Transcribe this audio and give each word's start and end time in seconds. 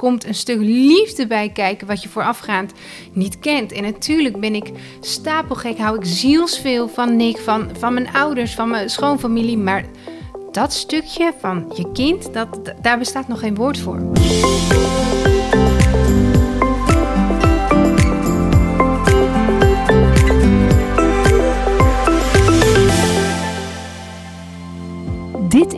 komt 0.00 0.24
een 0.24 0.34
stuk 0.34 0.58
liefde 0.60 1.26
bij 1.26 1.48
kijken 1.48 1.86
wat 1.86 2.02
je 2.02 2.08
voorafgaand 2.08 2.72
niet 3.12 3.38
kent. 3.38 3.72
En 3.72 3.82
natuurlijk 3.82 4.40
ben 4.40 4.54
ik 4.54 4.70
stapelgek, 5.00 5.78
hou 5.78 5.96
ik 5.96 6.04
zielsveel 6.04 6.88
van 6.88 7.16
Nick, 7.16 7.38
van, 7.38 7.70
van 7.78 7.94
mijn 7.94 8.12
ouders, 8.12 8.54
van 8.54 8.68
mijn 8.68 8.90
schoonfamilie. 8.90 9.58
Maar 9.58 9.84
dat 10.52 10.72
stukje 10.72 11.32
van 11.40 11.72
je 11.76 11.92
kind, 11.92 12.32
dat, 12.32 12.74
daar 12.82 12.98
bestaat 12.98 13.28
nog 13.28 13.40
geen 13.40 13.54
woord 13.54 13.78
voor. 13.78 14.00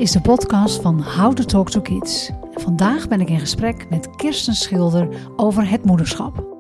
Is 0.03 0.13
de 0.13 0.21
podcast 0.21 0.81
van 0.81 1.03
How 1.03 1.33
to 1.33 1.45
Talk 1.45 1.71
to 1.71 1.81
Kids. 1.81 2.31
Vandaag 2.55 3.09
ben 3.09 3.21
ik 3.21 3.31
in 3.31 3.41
gesprek 3.41 3.87
met 3.91 4.17
Kirsten 4.17 4.55
Schilder 4.55 5.09
over 5.37 5.71
het 5.71 5.85
moederschap. 5.85 6.52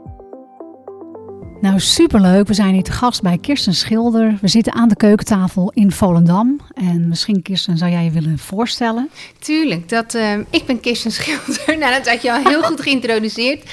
Nou, 1.62 1.80
superleuk. 1.80 2.46
We 2.46 2.54
zijn 2.54 2.74
hier 2.74 2.82
te 2.82 2.92
gast 2.92 3.22
bij 3.22 3.38
Kirsten 3.38 3.74
Schilder. 3.74 4.38
We 4.40 4.48
zitten 4.48 4.72
aan 4.72 4.88
de 4.88 4.96
keukentafel 4.96 5.72
in 5.74 5.92
Volendam. 5.92 6.60
En 6.74 7.08
misschien, 7.08 7.42
Kirsten, 7.42 7.78
zou 7.78 7.90
jij 7.90 8.04
je 8.04 8.10
willen 8.10 8.38
voorstellen? 8.38 9.10
Tuurlijk. 9.38 9.88
Dat, 9.88 10.14
uh, 10.14 10.32
ik 10.50 10.66
ben 10.66 10.80
Kirsten 10.80 11.12
Schilder. 11.12 11.78
nou, 11.78 11.92
dat 11.92 12.08
had 12.08 12.22
je 12.22 12.32
al 12.32 12.42
heel 12.44 12.62
goed 12.62 12.80
geïntroduceerd. 12.80 13.64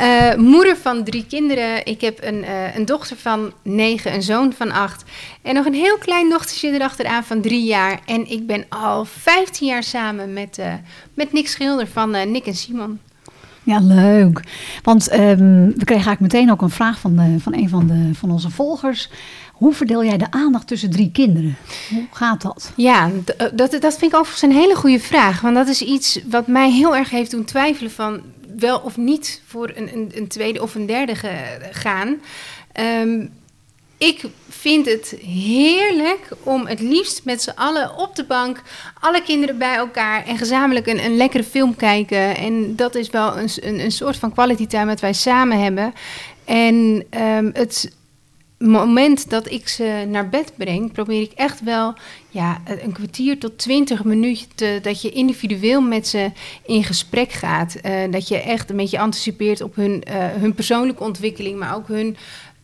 Uh, 0.00 0.34
moeder 0.34 0.76
van 0.76 1.04
drie 1.04 1.26
kinderen. 1.26 1.86
Ik 1.86 2.00
heb 2.00 2.18
een, 2.22 2.42
uh, 2.42 2.76
een 2.76 2.84
dochter 2.84 3.16
van 3.16 3.52
negen, 3.62 4.14
een 4.14 4.22
zoon 4.22 4.52
van 4.52 4.70
acht. 4.70 5.04
En 5.42 5.54
nog 5.54 5.66
een 5.66 5.74
heel 5.74 5.98
klein 5.98 6.30
dochtertje 6.30 6.72
erachteraan 6.72 7.24
van 7.24 7.40
drie 7.40 7.64
jaar. 7.64 8.00
En 8.06 8.30
ik 8.30 8.46
ben 8.46 8.64
al 8.68 9.04
15 9.04 9.66
jaar 9.66 9.82
samen 9.82 10.32
met, 10.32 10.58
met 11.14 11.32
Nick 11.32 11.48
Schilder 11.48 11.86
van 11.86 12.10
Nick 12.10 12.46
en 12.46 12.56
Simon. 12.56 13.00
Ja, 13.62 13.78
leuk. 13.80 14.40
Want 14.82 15.12
um, 15.12 15.66
we 15.66 15.84
kregen 15.84 16.06
eigenlijk 16.06 16.20
meteen 16.20 16.50
ook 16.50 16.62
een 16.62 16.70
vraag 16.70 16.98
van, 16.98 17.40
van 17.40 17.54
een 17.54 17.68
van, 17.68 17.86
de, 17.86 18.10
van 18.14 18.30
onze 18.30 18.50
volgers. 18.50 19.10
Hoe 19.52 19.74
verdeel 19.74 20.04
jij 20.04 20.16
de 20.16 20.30
aandacht 20.30 20.66
tussen 20.66 20.90
drie 20.90 21.10
kinderen? 21.10 21.56
Hoe 21.90 22.06
gaat 22.10 22.42
dat? 22.42 22.72
Ja, 22.76 23.10
dat, 23.54 23.70
dat 23.80 23.98
vind 23.98 24.12
ik 24.12 24.18
overigens 24.18 24.42
een 24.42 24.52
hele 24.52 24.74
goede 24.74 25.00
vraag. 25.00 25.40
Want 25.40 25.54
dat 25.54 25.68
is 25.68 25.82
iets 25.82 26.20
wat 26.30 26.46
mij 26.46 26.70
heel 26.70 26.96
erg 26.96 27.10
heeft 27.10 27.30
doen 27.30 27.44
twijfelen 27.44 27.90
van 27.90 28.20
wel 28.56 28.78
of 28.78 28.96
niet 28.96 29.42
voor 29.46 29.72
een, 29.74 29.92
een, 29.94 30.10
een 30.14 30.28
tweede 30.28 30.62
of 30.62 30.74
een 30.74 30.86
derde 30.86 31.14
gaan. 31.72 32.16
Um, 33.02 33.30
ik 33.98 34.24
vind 34.60 34.86
het 34.86 35.16
heerlijk 35.26 36.28
om 36.42 36.66
het 36.66 36.80
liefst 36.80 37.24
met 37.24 37.42
z'n 37.42 37.52
allen 37.54 37.96
op 37.96 38.16
de 38.16 38.24
bank, 38.24 38.62
alle 39.00 39.22
kinderen 39.22 39.58
bij 39.58 39.74
elkaar 39.74 40.26
en 40.26 40.38
gezamenlijk 40.38 40.86
een, 40.86 41.04
een 41.04 41.16
lekkere 41.16 41.44
film 41.44 41.76
kijken. 41.76 42.36
En 42.36 42.76
dat 42.76 42.94
is 42.94 43.10
wel 43.10 43.38
een, 43.38 43.50
een, 43.60 43.80
een 43.80 43.92
soort 43.92 44.16
van 44.16 44.32
quality 44.32 44.66
time 44.66 44.86
dat 44.86 45.00
wij 45.00 45.12
samen 45.12 45.62
hebben. 45.62 45.94
En 46.44 47.04
um, 47.20 47.50
het 47.52 47.96
moment 48.58 49.30
dat 49.30 49.50
ik 49.50 49.68
ze 49.68 50.04
naar 50.08 50.28
bed 50.28 50.52
breng, 50.56 50.92
probeer 50.92 51.20
ik 51.20 51.32
echt 51.32 51.62
wel 51.62 51.94
ja, 52.28 52.60
een 52.82 52.92
kwartier 52.92 53.38
tot 53.38 53.58
twintig 53.58 54.04
minuten 54.04 54.82
dat 54.82 55.02
je 55.02 55.10
individueel 55.10 55.80
met 55.80 56.08
ze 56.08 56.30
in 56.66 56.84
gesprek 56.84 57.32
gaat. 57.32 57.76
Uh, 57.82 57.92
dat 58.10 58.28
je 58.28 58.36
echt 58.36 58.70
een 58.70 58.76
beetje 58.76 58.98
anticipeert 58.98 59.60
op 59.60 59.74
hun, 59.74 60.02
uh, 60.08 60.14
hun 60.16 60.54
persoonlijke 60.54 61.04
ontwikkeling, 61.04 61.58
maar 61.58 61.74
ook 61.74 61.88
hun 61.88 62.16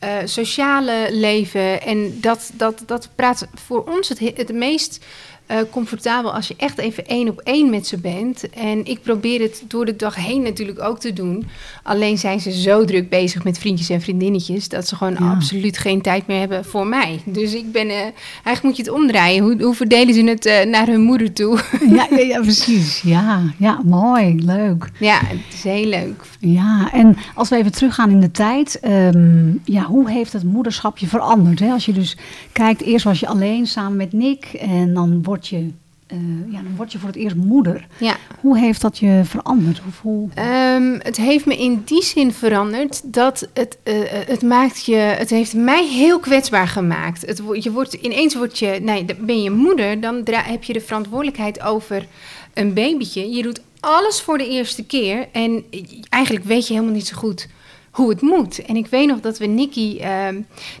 uh, 0.03 0.17
sociale 0.25 1.07
leven. 1.11 1.81
En 1.81 2.21
dat, 2.21 2.51
dat, 2.53 2.83
dat 2.85 3.09
praat 3.15 3.47
voor 3.53 3.83
ons 3.83 4.09
het, 4.09 4.19
het 4.19 4.53
meest 4.53 5.05
uh, 5.51 5.57
comfortabel 5.71 6.33
als 6.33 6.47
je 6.47 6.55
echt 6.57 6.77
even 6.77 7.07
één 7.07 7.29
op 7.29 7.39
één 7.43 7.69
met 7.69 7.87
ze 7.87 7.97
bent. 7.97 8.49
En 8.49 8.85
ik 8.85 9.01
probeer 9.01 9.41
het 9.41 9.63
door 9.67 9.85
de 9.85 9.95
dag 9.95 10.15
heen 10.15 10.41
natuurlijk 10.41 10.81
ook 10.81 10.99
te 10.99 11.13
doen. 11.13 11.47
Alleen 11.83 12.17
zijn 12.17 12.39
ze 12.39 12.51
zo 12.51 12.85
druk 12.85 13.09
bezig 13.09 13.43
met 13.43 13.57
vriendjes 13.57 13.89
en 13.89 14.01
vriendinnetjes 14.01 14.69
dat 14.69 14.87
ze 14.87 14.95
gewoon 14.95 15.15
ja. 15.19 15.31
absoluut 15.31 15.77
geen 15.77 16.01
tijd 16.01 16.27
meer 16.27 16.39
hebben 16.39 16.65
voor 16.65 16.87
mij. 16.87 17.21
Dus 17.25 17.53
ik 17.53 17.71
ben, 17.71 17.85
uh, 17.85 17.93
eigenlijk 17.95 18.63
moet 18.63 18.77
je 18.77 18.83
het 18.83 18.91
omdraaien. 18.91 19.43
Hoe, 19.43 19.63
hoe 19.63 19.75
verdelen 19.75 20.13
ze 20.13 20.23
het 20.23 20.45
uh, 20.45 20.63
naar 20.71 20.87
hun 20.87 21.01
moeder 21.01 21.33
toe? 21.33 21.59
Ja, 21.89 22.07
ja, 22.09 22.19
ja, 22.19 22.39
precies. 22.39 23.01
Ja, 23.01 23.41
ja, 23.57 23.81
mooi, 23.83 24.45
leuk. 24.45 24.89
Ja, 24.99 25.19
het 25.23 25.53
is 25.53 25.63
heel 25.63 25.85
leuk. 25.85 26.23
Ja, 26.39 26.89
en 26.93 27.17
als 27.35 27.49
we 27.49 27.55
even 27.55 27.71
teruggaan 27.71 28.09
in 28.09 28.19
de 28.19 28.31
tijd, 28.31 28.79
um, 28.83 29.61
ja, 29.63 29.83
hoe 29.83 30.11
heeft 30.11 30.33
het 30.33 30.43
moederschap 30.43 30.97
je 30.97 31.07
veranderd? 31.07 31.59
Hè? 31.59 31.71
Als 31.71 31.85
je 31.85 31.93
dus 31.93 32.17
kijkt, 32.51 32.81
eerst 32.81 33.05
was 33.05 33.19
je 33.19 33.27
alleen 33.27 33.67
samen 33.67 33.97
met 33.97 34.13
Nick 34.13 34.45
en 34.45 34.93
dan 34.93 35.21
word 35.35 35.47
je, 35.47 35.71
uh, 36.13 36.53
ja, 36.53 36.61
dan 36.61 36.75
word 36.75 36.91
je 36.91 36.99
voor 36.99 37.07
het 37.07 37.17
eerst 37.17 37.35
moeder. 37.35 37.87
Ja. 37.99 38.15
Hoe 38.39 38.57
heeft 38.57 38.81
dat 38.81 38.97
je 38.97 39.21
veranderd? 39.23 39.81
Hoe... 40.01 40.29
Um, 40.75 40.99
het 41.01 41.17
heeft 41.17 41.45
me 41.45 41.57
in 41.57 41.81
die 41.85 42.03
zin 42.03 42.31
veranderd 42.31 43.13
dat 43.13 43.47
het, 43.53 43.77
uh, 43.83 43.93
het 44.09 44.41
maakt 44.41 44.85
je, 44.85 44.95
het 44.95 45.29
heeft 45.29 45.53
mij 45.53 45.87
heel 45.87 46.19
kwetsbaar 46.19 46.67
gemaakt. 46.67 47.25
Het, 47.25 47.41
je 47.63 47.71
wordt, 47.71 47.93
ineens 47.93 48.35
word 48.35 48.59
je, 48.59 48.79
nee, 48.81 49.05
ben 49.19 49.41
je 49.41 49.51
moeder, 49.51 49.99
dan 49.99 50.21
heb 50.25 50.63
je 50.63 50.73
de 50.73 50.81
verantwoordelijkheid 50.81 51.61
over 51.61 52.05
een 52.53 52.73
babytje. 52.73 53.29
Je 53.29 53.43
doet 53.43 53.61
alles 53.79 54.21
voor 54.21 54.37
de 54.37 54.49
eerste 54.49 54.83
keer 54.83 55.27
en 55.31 55.63
eigenlijk 56.09 56.45
weet 56.45 56.67
je 56.67 56.73
helemaal 56.73 56.95
niet 56.95 57.07
zo 57.07 57.17
goed 57.17 57.47
hoe 57.95 58.09
het 58.09 58.21
moet. 58.21 58.65
En 58.65 58.75
ik 58.75 58.87
weet 58.87 59.07
nog 59.07 59.19
dat 59.19 59.37
we 59.37 59.45
Nikki, 59.45 60.01
uh, 60.01 60.27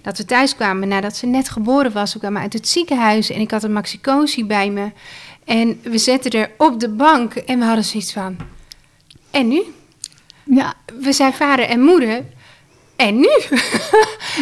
dat 0.01 0.17
we 0.17 0.25
thuis 0.25 0.55
kwamen 0.55 0.87
nadat 0.87 1.15
ze 1.15 1.25
net 1.25 1.49
geboren 1.49 1.91
was. 1.91 2.13
We 2.13 2.19
kwamen 2.19 2.41
uit 2.41 2.53
het 2.53 2.67
ziekenhuis 2.67 3.29
en 3.29 3.39
ik 3.39 3.51
had 3.51 3.63
een 3.63 3.73
maxicosi 3.73 4.45
bij 4.45 4.69
me. 4.69 4.91
En 5.43 5.79
we 5.83 5.97
zetten 5.97 6.31
er 6.31 6.51
op 6.57 6.79
de 6.79 6.89
bank 6.89 7.33
en 7.33 7.59
we 7.59 7.65
hadden 7.65 7.83
zoiets 7.83 8.13
van, 8.13 8.37
en 9.31 9.47
nu? 9.47 9.63
Ja. 10.43 10.73
We 10.99 11.13
zijn 11.13 11.33
vader 11.33 11.65
en 11.65 11.79
moeder. 11.79 12.25
En 12.95 13.15
nu? 13.15 13.29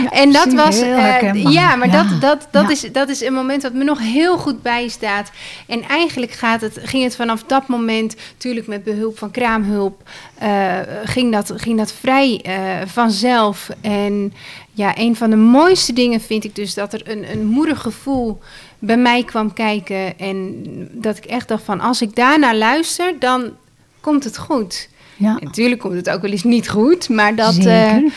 Ja, 0.04 0.10
en 0.10 0.32
dat 0.32 0.54
was. 0.54 0.82
Uh, 0.82 1.34
ja, 1.34 1.76
maar 1.76 1.88
ja. 1.88 2.04
dat, 2.04 2.22
dat, 2.22 2.48
dat, 2.52 2.64
ja. 2.64 2.70
is, 2.70 2.92
dat 2.92 3.10
is 3.10 3.22
een 3.22 3.34
moment 3.34 3.64
wat 3.64 3.74
me 3.74 3.84
nog 3.84 4.00
heel 4.00 4.38
goed 4.38 4.62
bijstaat. 4.62 5.32
En 5.68 5.82
eigenlijk 5.82 6.32
gaat 6.32 6.62
het, 6.62 6.80
ging 6.84 7.04
het 7.04 7.16
vanaf 7.16 7.44
dat 7.44 7.68
moment, 7.68 8.16
natuurlijk 8.32 8.68
met 8.68 8.84
behulp 8.84 9.18
van 9.18 9.32
kraamhulp, 9.32 10.10
uh, 10.44 10.78
ging, 11.04 11.32
dat, 11.32 11.54
ging 11.56 11.78
dat 11.78 11.94
vrij 11.94 12.46
uh, 12.48 12.88
vanzelf. 12.88 13.70
En 13.82 14.34
ja, 14.72 14.98
een 14.98 15.16
van 15.16 15.30
de 15.30 15.36
mooiste 15.36 15.94
dingen 15.94 16.22
vind 16.22 16.44
ik 16.44 16.56
dus 16.56 16.74
dat 16.74 16.94
er 16.94 17.10
een, 17.10 17.32
een 17.32 17.46
moedergevoel 17.46 18.40
bij 18.80 18.98
mij 18.98 19.24
kwam 19.24 19.54
kijken. 19.54 20.20
En 20.20 20.64
dat 20.92 21.18
ik 21.18 21.26
echt 21.26 21.48
dacht 21.48 21.64
van 21.64 21.80
als 21.80 22.02
ik 22.02 22.16
daarnaar 22.16 22.56
luister, 22.56 23.20
dan 23.20 23.52
komt 24.00 24.24
het 24.24 24.38
goed. 24.38 24.90
Ja. 25.24 25.38
natuurlijk 25.40 25.82
komt 25.82 25.96
het 25.96 26.10
ook 26.10 26.22
wel 26.22 26.32
eens 26.32 26.44
niet 26.44 26.70
goed, 26.70 27.10
maar 27.10 27.36
dat, 27.36 27.56
uh, 27.56 27.66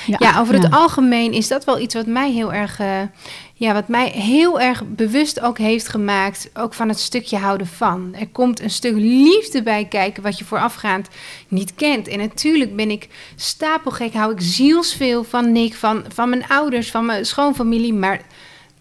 ja. 0.07 0.17
ja. 0.19 0.41
over 0.41 0.55
het 0.55 0.71
algemeen 0.71 1.33
is 1.33 1.49
dat 1.49 1.65
wel 1.65 1.79
iets 1.79 1.95
wat 1.95 2.07
mij 2.07 2.33
heel 2.33 2.53
erg, 2.53 2.81
uh, 2.81 3.01
ja, 3.55 3.73
wat 3.73 3.89
mij 3.89 4.09
heel 4.09 4.61
erg 4.61 4.83
bewust 4.87 5.41
ook 5.41 5.59
heeft 5.59 5.89
gemaakt, 5.89 6.51
ook 6.55 6.75
van 6.75 6.89
het 6.89 6.99
stukje 6.99 7.37
houden 7.37 7.67
van. 7.67 8.15
Er 8.19 8.29
komt 8.29 8.61
een 8.61 8.71
stuk 8.71 8.95
liefde 8.97 9.63
bij 9.63 9.85
kijken 9.85 10.23
wat 10.23 10.39
je 10.39 10.45
voorafgaand 10.45 11.09
niet 11.49 11.75
kent. 11.75 12.09
En 12.09 12.19
natuurlijk 12.19 12.77
ben 12.77 12.91
ik 12.91 13.09
stapelgek, 13.37 14.13
hou 14.13 14.33
ik 14.33 14.41
zielsveel 14.41 15.25
van 15.25 15.53
Nick, 15.53 15.75
van, 15.75 16.05
van 16.09 16.29
mijn 16.29 16.49
ouders, 16.49 16.91
van 16.91 17.07
mijn 17.07 17.27
schoonfamilie, 17.27 17.95
maar 17.95 18.21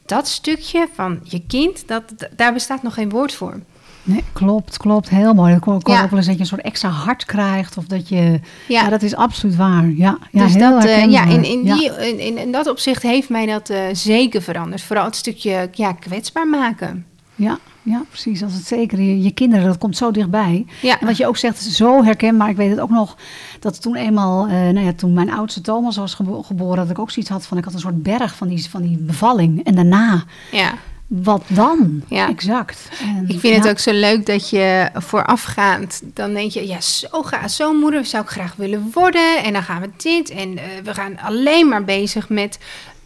dat 0.05 0.27
stukje 0.27 0.87
van 0.93 1.19
je 1.23 1.41
kind, 1.47 1.87
dat, 1.87 2.03
daar 2.35 2.53
bestaat 2.53 2.83
nog 2.83 2.93
geen 2.93 3.09
woord 3.09 3.33
voor. 3.33 3.59
Nee, 4.07 4.23
klopt, 4.33 4.77
klopt. 4.77 5.09
Heel 5.09 5.33
mooi. 5.33 5.55
Ik 5.55 5.63
hoor 5.63 5.79
ja. 5.83 6.03
ook 6.03 6.09
wel 6.09 6.17
eens 6.17 6.27
dat 6.27 6.35
je 6.35 6.41
een 6.41 6.47
soort 6.47 6.61
extra 6.61 6.89
hart 6.89 7.25
krijgt. 7.25 7.77
Of 7.77 7.85
dat 7.85 8.09
je... 8.09 8.39
Ja, 8.67 8.81
ja 8.81 8.89
dat 8.89 9.01
is 9.01 9.15
absoluut 9.15 9.55
waar. 9.55 9.87
Ja, 9.87 10.17
ja 10.31 10.43
dus 10.43 10.53
heel 10.53 10.79
dat, 10.79 10.85
uh, 10.85 11.11
ja, 11.11 11.25
in, 11.25 11.43
in, 11.43 11.63
die, 11.63 11.91
in, 11.97 12.19
in, 12.19 12.37
in, 12.37 12.51
dat 12.51 12.67
opzicht 12.67 13.01
heeft 13.01 13.29
mij 13.29 13.45
dat 13.45 13.69
uh, 13.69 13.77
zeker 13.93 14.41
veranderd. 14.41 14.81
Vooral 14.81 15.05
het 15.05 15.15
stukje 15.15 15.69
ja, 15.71 15.91
kwetsbaar 15.91 16.47
maken. 16.47 17.05
Ja, 17.35 17.59
ja, 17.81 18.03
precies. 18.09 18.39
Dat 18.39 18.49
is 18.49 18.55
het 18.55 18.67
zeker. 18.67 19.01
Je, 19.01 19.21
je, 19.21 19.31
kinderen, 19.31 19.65
dat 19.65 19.77
komt 19.77 19.97
zo 19.97 20.11
dichtbij. 20.11 20.65
Ja. 20.81 20.99
En 20.99 21.07
wat 21.07 21.17
je 21.17 21.27
ook 21.27 21.37
zegt, 21.37 21.61
zo 21.61 22.03
herkenbaar. 22.03 22.49
Ik 22.49 22.55
weet 22.55 22.69
het 22.69 22.79
ook 22.79 22.89
nog, 22.89 23.17
dat 23.59 23.81
toen 23.81 23.95
eenmaal, 23.95 24.47
uh, 24.47 24.51
nou 24.51 24.79
ja, 24.79 24.93
toen 24.93 25.13
mijn 25.13 25.31
oudste 25.31 25.61
Thomas 25.61 25.97
was 25.97 26.13
gebo 26.13 26.43
geboren, 26.43 26.77
dat 26.77 26.89
ik 26.89 26.99
ook 26.99 27.11
zoiets 27.11 27.31
had 27.31 27.45
van, 27.45 27.57
ik 27.57 27.63
had 27.63 27.73
een 27.73 27.79
soort 27.79 28.03
berg 28.03 28.35
van 28.35 28.47
die, 28.47 28.69
van 28.69 28.81
die 28.81 28.97
bevalling. 28.97 29.63
En 29.63 29.75
daarna... 29.75 30.23
Ja 30.51 30.73
wat 31.07 31.43
dan? 31.47 32.03
Ja. 32.09 32.29
Exact. 32.29 32.89
En, 32.99 33.25
ik 33.27 33.39
vind 33.39 33.55
ja. 33.55 33.59
het 33.61 33.69
ook 33.69 33.79
zo 33.79 33.91
leuk 33.91 34.25
dat 34.25 34.49
je 34.49 34.89
voorafgaand, 34.93 36.01
dan 36.03 36.33
denk 36.33 36.51
je, 36.51 36.67
ja, 36.67 36.81
zo 36.81 37.23
ga, 37.23 37.47
zo'n 37.47 37.77
moeder 37.77 38.05
zou 38.05 38.23
ik 38.23 38.29
graag 38.29 38.55
willen 38.55 38.91
worden. 38.93 39.43
En 39.43 39.53
dan 39.53 39.63
gaan 39.63 39.81
we 39.81 39.89
dit. 39.97 40.29
En 40.29 40.51
uh, 40.51 40.61
we 40.83 40.93
gaan 40.93 41.19
alleen 41.19 41.67
maar 41.67 41.83
bezig 41.83 42.29
met, 42.29 42.59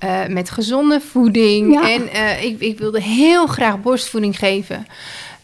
uh, 0.04 0.26
met 0.28 0.50
gezonde 0.50 1.02
voeding. 1.02 1.74
Ja. 1.74 1.90
En 1.90 2.02
uh, 2.14 2.44
ik, 2.44 2.60
ik 2.60 2.80
wilde 2.80 3.02
heel 3.02 3.48
graag 3.48 3.82
borstvoeding 3.82 4.38
geven. 4.38 4.88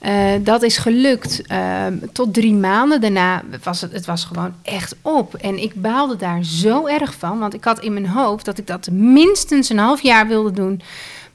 Uh, 0.02 0.32
dat 0.42 0.62
is 0.64 0.78
gelukt 0.78 1.42
uh, 1.52 1.86
tot 2.14 2.34
drie 2.34 2.54
maanden. 2.54 3.02
Daarna 3.02 3.44
was 3.64 3.82
het, 3.82 3.92
het 3.92 4.06
was 4.06 4.24
gewoon 4.24 4.54
echt 4.62 4.96
op. 5.02 5.34
En 5.34 5.62
ik 5.62 5.82
baalde 5.82 6.16
daar 6.16 6.44
zo 6.44 6.86
erg 6.86 7.14
van. 7.20 7.40
Want 7.40 7.54
ik 7.54 7.64
had 7.64 7.80
in 7.80 7.94
mijn 7.94 8.08
hoofd 8.08 8.46
dat 8.46 8.58
ik 8.58 8.68
dat 8.68 8.90
minstens 8.92 9.70
een 9.70 9.78
half 9.78 10.02
jaar 10.02 10.28
wilde 10.28 10.52
doen. 10.52 10.82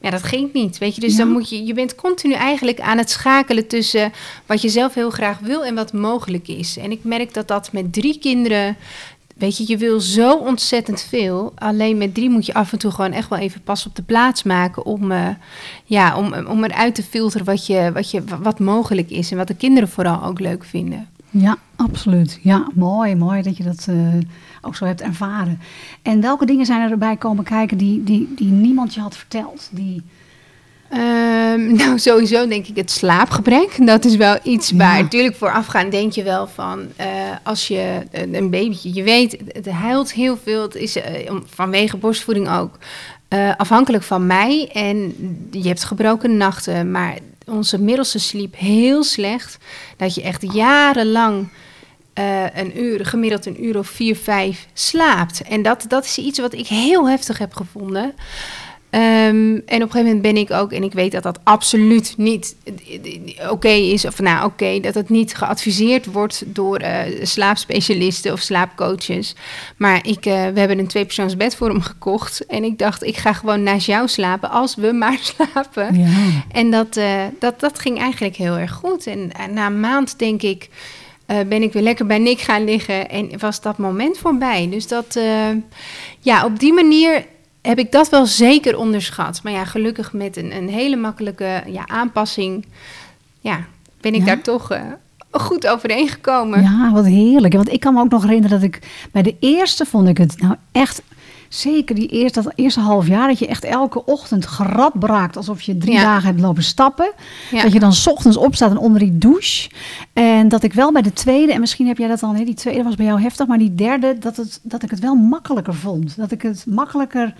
Ja, 0.00 0.10
dat 0.10 0.22
ging 0.22 0.52
niet, 0.52 0.78
weet 0.78 0.94
je. 0.94 1.00
Dus 1.00 1.16
dan 1.16 1.28
moet 1.28 1.50
je, 1.50 1.64
je 1.64 1.74
bent 1.74 1.94
continu 1.94 2.34
eigenlijk 2.34 2.80
aan 2.80 2.98
het 2.98 3.10
schakelen 3.10 3.66
tussen 3.66 4.12
wat 4.46 4.62
je 4.62 4.68
zelf 4.68 4.94
heel 4.94 5.10
graag 5.10 5.38
wil 5.38 5.64
en 5.64 5.74
wat 5.74 5.92
mogelijk 5.92 6.48
is. 6.48 6.76
En 6.76 6.90
ik 6.90 7.04
merk 7.04 7.34
dat 7.34 7.48
dat 7.48 7.72
met 7.72 7.92
drie 7.92 8.18
kinderen, 8.18 8.76
weet 9.36 9.56
je, 9.56 9.64
je 9.66 9.76
wil 9.76 10.00
zo 10.00 10.36
ontzettend 10.36 11.02
veel. 11.02 11.52
Alleen 11.54 11.98
met 11.98 12.14
drie 12.14 12.30
moet 12.30 12.46
je 12.46 12.54
af 12.54 12.72
en 12.72 12.78
toe 12.78 12.90
gewoon 12.90 13.12
echt 13.12 13.28
wel 13.28 13.38
even 13.38 13.62
pas 13.62 13.86
op 13.86 13.96
de 13.96 14.02
plaats 14.02 14.42
maken 14.42 14.84
om, 14.84 15.12
uh, 15.12 15.28
ja, 15.84 16.16
om, 16.16 16.34
om 16.34 16.64
eruit 16.64 16.94
te 16.94 17.02
filteren 17.02 17.46
wat, 17.46 17.66
je, 17.66 17.90
wat, 17.92 18.10
je, 18.10 18.22
wat 18.42 18.58
mogelijk 18.58 19.10
is 19.10 19.30
en 19.30 19.36
wat 19.36 19.48
de 19.48 19.56
kinderen 19.56 19.88
vooral 19.88 20.24
ook 20.24 20.40
leuk 20.40 20.64
vinden. 20.64 21.08
Ja, 21.30 21.58
absoluut. 21.76 22.38
Ja, 22.42 22.68
mooi, 22.74 23.14
mooi 23.14 23.42
dat 23.42 23.56
je 23.56 23.62
dat 23.62 23.86
uh, 23.90 24.14
ook 24.60 24.76
zo 24.76 24.84
hebt 24.84 25.00
ervaren. 25.00 25.60
En 26.02 26.20
welke 26.20 26.46
dingen 26.46 26.66
zijn 26.66 26.80
er 26.80 26.90
erbij 26.90 27.16
komen 27.16 27.44
kijken 27.44 27.76
die, 27.76 28.04
die, 28.04 28.28
die 28.36 28.50
niemand 28.50 28.94
je 28.94 29.00
had 29.00 29.16
verteld? 29.16 29.68
Die... 29.70 30.02
Um, 30.92 31.72
nou, 31.80 31.98
sowieso 31.98 32.48
denk 32.48 32.66
ik 32.66 32.76
het 32.76 32.90
slaapgebrek. 32.90 33.86
Dat 33.86 34.04
is 34.04 34.16
wel 34.16 34.38
iets 34.42 34.70
waar 34.70 35.02
natuurlijk 35.02 35.36
voorafgaan 35.36 35.90
denk 35.90 36.12
je 36.12 36.22
wel 36.22 36.46
van... 36.46 36.86
Uh, 37.00 37.06
als 37.42 37.68
je 37.68 38.02
een, 38.10 38.34
een 38.34 38.50
babytje, 38.50 38.94
je 38.94 39.02
weet, 39.02 39.36
het 39.46 39.70
huilt 39.70 40.12
heel 40.12 40.36
veel. 40.36 40.62
Het 40.62 40.74
is 40.74 40.96
uh, 40.96 41.02
vanwege 41.46 41.96
borstvoeding 41.96 42.50
ook 42.50 42.78
uh, 43.28 43.52
afhankelijk 43.56 44.02
van 44.02 44.26
mij. 44.26 44.70
En 44.72 45.14
je 45.50 45.68
hebt 45.68 45.84
gebroken 45.84 46.36
nachten, 46.36 46.90
maar 46.90 47.18
onze 47.46 47.78
middelste 47.78 48.18
sliep 48.18 48.56
heel 48.56 49.04
slecht. 49.04 49.58
Dat 49.96 50.14
je 50.14 50.22
echt 50.22 50.52
jarenlang 50.52 51.48
uh, 52.14 52.44
een 52.54 52.82
uur, 52.82 53.06
gemiddeld 53.06 53.46
een 53.46 53.64
uur 53.64 53.78
of 53.78 53.88
vier, 53.88 54.16
vijf 54.16 54.66
slaapt. 54.72 55.42
En 55.42 55.62
dat, 55.62 55.84
dat 55.88 56.04
is 56.04 56.18
iets 56.18 56.38
wat 56.38 56.52
ik 56.52 56.66
heel 56.66 57.08
heftig 57.08 57.38
heb 57.38 57.54
gevonden. 57.54 58.14
Um, 58.92 59.00
en 59.00 59.62
op 59.62 59.68
een 59.68 59.80
gegeven 59.80 60.04
moment 60.04 60.22
ben 60.22 60.36
ik 60.36 60.50
ook, 60.50 60.72
en 60.72 60.82
ik 60.82 60.92
weet 60.92 61.12
dat 61.12 61.22
dat 61.22 61.38
absoluut 61.42 62.14
niet 62.16 62.56
oké 63.50 63.68
is, 63.68 64.04
of 64.04 64.18
nou 64.18 64.36
oké, 64.36 64.46
okay, 64.46 64.80
dat 64.80 64.94
het 64.94 65.08
niet 65.08 65.34
geadviseerd 65.34 66.06
wordt 66.06 66.42
door 66.46 66.82
uh, 66.82 67.00
slaapspecialisten 67.22 68.32
of 68.32 68.40
slaapcoaches. 68.40 69.34
Maar 69.76 70.06
ik, 70.06 70.26
uh, 70.26 70.32
we 70.32 70.58
hebben 70.58 70.78
een 70.78 70.86
tweepersoonsbed 70.86 71.56
voor 71.56 71.68
hem 71.68 71.80
gekocht. 71.80 72.46
En 72.46 72.64
ik 72.64 72.78
dacht, 72.78 73.02
ik 73.02 73.16
ga 73.16 73.32
gewoon 73.32 73.62
naast 73.62 73.86
jou 73.86 74.08
slapen 74.08 74.50
als 74.50 74.74
we 74.74 74.92
maar 74.92 75.18
slapen. 75.34 75.98
Ja. 75.98 76.44
En 76.52 76.70
dat, 76.70 77.00
dat, 77.38 77.60
dat 77.60 77.78
ging 77.78 77.98
eigenlijk 77.98 78.36
heel 78.36 78.56
erg 78.56 78.72
goed. 78.72 79.06
En 79.06 79.30
na 79.50 79.66
een 79.66 79.80
maand 79.80 80.18
denk 80.18 80.42
ik. 80.42 80.68
Ben 81.48 81.62
ik 81.62 81.72
weer 81.72 81.82
lekker 81.82 82.06
bij 82.06 82.18
Nick 82.18 82.40
gaan 82.40 82.64
liggen 82.64 83.08
en 83.08 83.38
was 83.38 83.60
dat 83.60 83.78
moment 83.78 84.18
voorbij. 84.18 84.68
Dus 84.70 84.86
dat, 84.88 85.18
ja, 86.20 86.44
op 86.44 86.58
die 86.58 86.72
manier 86.72 87.24
heb 87.62 87.78
ik 87.78 87.92
dat 87.92 88.08
wel 88.08 88.26
zeker 88.26 88.78
onderschat. 88.78 89.40
Maar 89.42 89.52
ja, 89.52 89.64
gelukkig 89.64 90.12
met 90.12 90.36
een, 90.36 90.56
een 90.56 90.68
hele 90.68 90.96
makkelijke 90.96 91.62
ja, 91.66 91.86
aanpassing, 91.86 92.66
ja, 93.40 93.64
ben 94.00 94.14
ik 94.14 94.26
daar 94.26 94.40
toch 94.40 94.72
uh, 94.72 94.80
goed 95.30 95.66
overheen 95.66 96.08
gekomen. 96.08 96.62
Ja, 96.62 96.90
wat 96.92 97.06
heerlijk. 97.06 97.54
Want 97.54 97.72
ik 97.72 97.80
kan 97.80 97.94
me 97.94 98.00
ook 98.00 98.10
nog 98.10 98.22
herinneren 98.22 98.60
dat 98.60 98.68
ik 98.68 98.78
bij 99.12 99.22
de 99.22 99.36
eerste 99.40 99.86
vond 99.86 100.08
ik 100.08 100.18
het 100.18 100.40
nou 100.40 100.54
echt 100.72 101.02
zeker 101.50 101.94
die 101.94 102.08
eerste, 102.08 102.42
dat 102.42 102.52
eerste 102.54 102.80
half 102.80 103.06
jaar, 103.06 103.28
dat 103.28 103.38
je 103.38 103.46
echt 103.46 103.64
elke 103.64 104.04
ochtend 104.04 104.46
gerad 104.46 104.98
braakt 104.98 105.36
alsof 105.36 105.62
je 105.62 105.76
drie 105.76 106.00
dagen 106.00 106.26
hebt 106.26 106.40
lopen 106.40 106.62
stappen. 106.62 107.12
Dat 107.50 107.72
je 107.72 107.80
dan 107.80 107.92
s 107.92 108.06
ochtends 108.06 108.36
opstaat 108.36 108.70
en 108.70 108.78
onder 108.78 109.00
die 109.00 109.18
douche. 109.18 109.70
En 110.12 110.48
dat 110.48 110.62
ik 110.62 110.72
wel 110.72 110.92
bij 110.92 111.02
de 111.02 111.12
tweede, 111.12 111.52
en 111.52 111.60
misschien 111.60 111.86
heb 111.86 111.98
jij 111.98 112.08
dat 112.08 112.22
al, 112.22 112.32
nee, 112.32 112.44
die 112.44 112.54
tweede 112.54 112.82
was 112.82 112.94
bij 112.94 113.06
jou 113.06 113.20
heftig, 113.20 113.46
maar 113.46 113.58
die 113.58 113.74
derde, 113.74 114.18
dat, 114.18 114.36
het, 114.36 114.60
dat 114.62 114.82
ik 114.82 114.90
het 114.90 115.00
wel 115.00 115.14
makkelijker 115.14 115.74
vond. 115.74 116.16
Dat 116.16 116.30
ik 116.30 116.42
het 116.42 116.64
makkelijker 116.68 117.34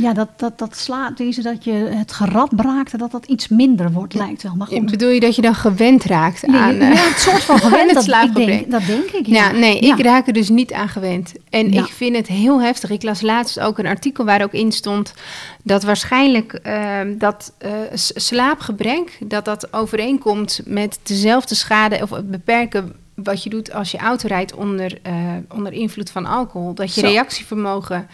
ja, 0.00 0.12
dat, 0.12 0.28
dat, 0.36 0.58
dat 0.58 0.76
slaat 0.76 1.16
deze 1.16 1.42
dat 1.42 1.64
je 1.64 1.72
het 1.72 2.12
gerad 2.12 2.56
braakte, 2.56 2.96
dat 2.96 3.10
dat 3.10 3.26
iets 3.26 3.48
minder 3.48 3.92
wordt, 3.92 4.14
lijkt 4.14 4.42
wel. 4.42 4.54
Maar 4.54 4.66
goed. 4.66 4.90
Bedoel 4.90 5.10
je 5.10 5.20
dat 5.20 5.36
je 5.36 5.42
dan 5.42 5.54
gewend 5.54 6.04
raakt 6.04 6.46
aan 6.46 6.76
ja, 6.76 6.84
het 6.84 7.20
soort 7.20 7.42
van 7.42 7.58
gewend, 7.70 7.94
dat, 7.94 8.06
ik 8.06 8.34
denk, 8.34 8.70
dat 8.70 8.86
denk 8.86 9.10
ik. 9.10 9.26
Ja, 9.26 9.50
nee, 9.52 9.78
ik 9.78 10.00
raak 10.00 10.26
er 10.26 10.32
dus 10.32 10.48
niet 10.48 10.72
aan 10.72 10.88
gewend. 10.88 11.32
En 11.50 11.72
ik 11.72 11.86
vind 11.86 12.16
het 12.16 12.26
heel 12.26 12.62
heftig. 12.62 12.90
Ik 12.90 13.02
las 13.02 13.20
laatst 13.20 13.60
ook 13.60 13.78
een 13.78 13.86
artikel 13.86 14.24
waar 14.24 14.42
ook 14.42 14.52
in 14.52 14.72
stond 14.72 15.14
dat 15.62 15.82
waarschijnlijk 15.82 16.60
uh, 16.66 17.00
dat 17.18 17.52
uh, 17.64 17.70
slaapgebrek, 17.94 19.18
dat 19.24 19.44
dat 19.44 19.72
overeenkomt 19.72 20.60
met 20.64 20.98
dezelfde 21.02 21.54
schade 21.54 21.98
of 22.02 22.10
beperken 22.24 22.92
wat 23.14 23.42
je 23.42 23.50
doet 23.50 23.72
als 23.72 23.90
je 23.90 23.98
auto 23.98 24.28
rijdt 24.28 24.54
onder, 24.54 24.98
uh, 25.06 25.12
onder 25.54 25.72
invloed 25.72 26.10
van 26.10 26.26
alcohol. 26.26 26.74
Dat 26.74 26.94
je 26.94 27.00
Zo. 27.00 27.06
reactievermogen 27.06 28.08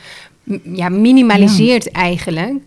ja, 0.63 0.89
minimaliseert 0.89 1.91
eigenlijk. 1.91 2.63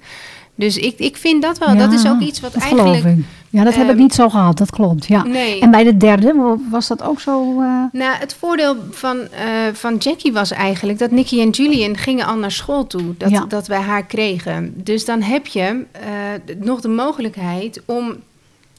Dus 0.56 0.78
ik, 0.78 1.00
ik 1.00 1.18
vind 1.18 1.42
dat 1.42 1.58
wel, 1.58 1.78
dat 1.78 1.94
is 1.94 2.08
ook 2.08 2.20
iets 2.20 2.40
wat 2.40 2.54
eigenlijk... 2.54 3.18
Ja, 3.50 3.64
dat 3.64 3.76
heb 3.76 3.84
ik 3.84 3.90
ehm, 3.90 4.00
niet 4.00 4.14
zo 4.14 4.30
gehad, 4.30 4.58
dat 4.58 4.70
klopt. 4.70 5.06
Ja. 5.06 5.24
Nee. 5.24 5.62
En 5.62 5.72
bij 5.72 5.84
de 5.84 5.98
derde, 5.98 6.58
was 6.70 6.88
dat 6.88 7.04
ook 7.04 7.20
zo? 7.20 7.62
Uh... 7.62 7.84
Nou, 7.92 8.16
het 8.20 8.36
voordeel 8.40 8.76
van, 8.92 9.18
uh, 9.18 9.28
van 9.74 9.96
Jackie 9.98 10.34
was 10.34 10.52
eigenlijk 10.52 11.00
dat 11.00 11.12
Nicky 11.12 11.42
en 11.42 11.50
Julian 11.50 11.98
gingen 11.98 12.26
al 12.26 12.38
naar 12.38 12.52
school 12.52 12.88
toe. 12.88 13.18
Dat, 13.18 13.30
ja. 13.30 13.46
dat 13.46 13.68
wij 13.68 13.80
haar 13.80 14.06
kregen. 14.06 14.74
Dus 14.76 15.06
dan 15.06 15.22
heb 15.22 15.48
je 15.48 15.86
uh, 15.96 16.56
nog 16.66 16.82
de 16.82 16.88
mogelijkheid 16.88 17.82
om 17.86 18.16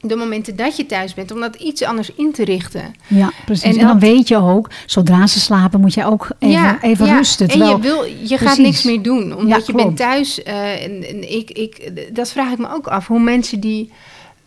de 0.01 0.15
momenten 0.15 0.55
dat 0.55 0.77
je 0.77 0.85
thuis 0.85 1.13
bent, 1.13 1.31
om 1.31 1.39
dat 1.39 1.55
iets 1.55 1.83
anders 1.83 2.11
in 2.15 2.31
te 2.31 2.43
richten. 2.43 2.93
Ja, 3.07 3.31
precies. 3.45 3.63
En, 3.63 3.79
en 3.79 3.87
dan 3.87 3.99
weet 3.99 4.27
je 4.27 4.37
ook, 4.37 4.69
zodra 4.85 5.27
ze 5.27 5.39
slapen, 5.39 5.79
moet 5.79 5.93
jij 5.93 6.05
ook 6.05 6.27
even, 6.39 6.61
ja, 6.61 6.81
even 6.81 7.05
ja. 7.05 7.17
rusten. 7.17 7.47
Terwijl, 7.47 7.71
en 7.71 7.77
je, 7.77 7.83
wil, 7.83 8.03
je 8.23 8.37
gaat 8.37 8.57
niks 8.57 8.83
meer 8.83 9.01
doen, 9.01 9.35
omdat 9.35 9.59
ja, 9.59 9.63
je 9.65 9.73
bent 9.73 9.97
thuis. 9.97 10.39
Uh, 10.39 10.83
en, 10.83 11.07
en, 11.07 11.31
ik, 11.31 11.51
ik, 11.51 11.91
dat 12.15 12.31
vraag 12.31 12.51
ik 12.51 12.57
me 12.57 12.73
ook 12.73 12.87
af, 12.87 13.07
hoe 13.07 13.19
mensen 13.19 13.59
die, 13.59 13.91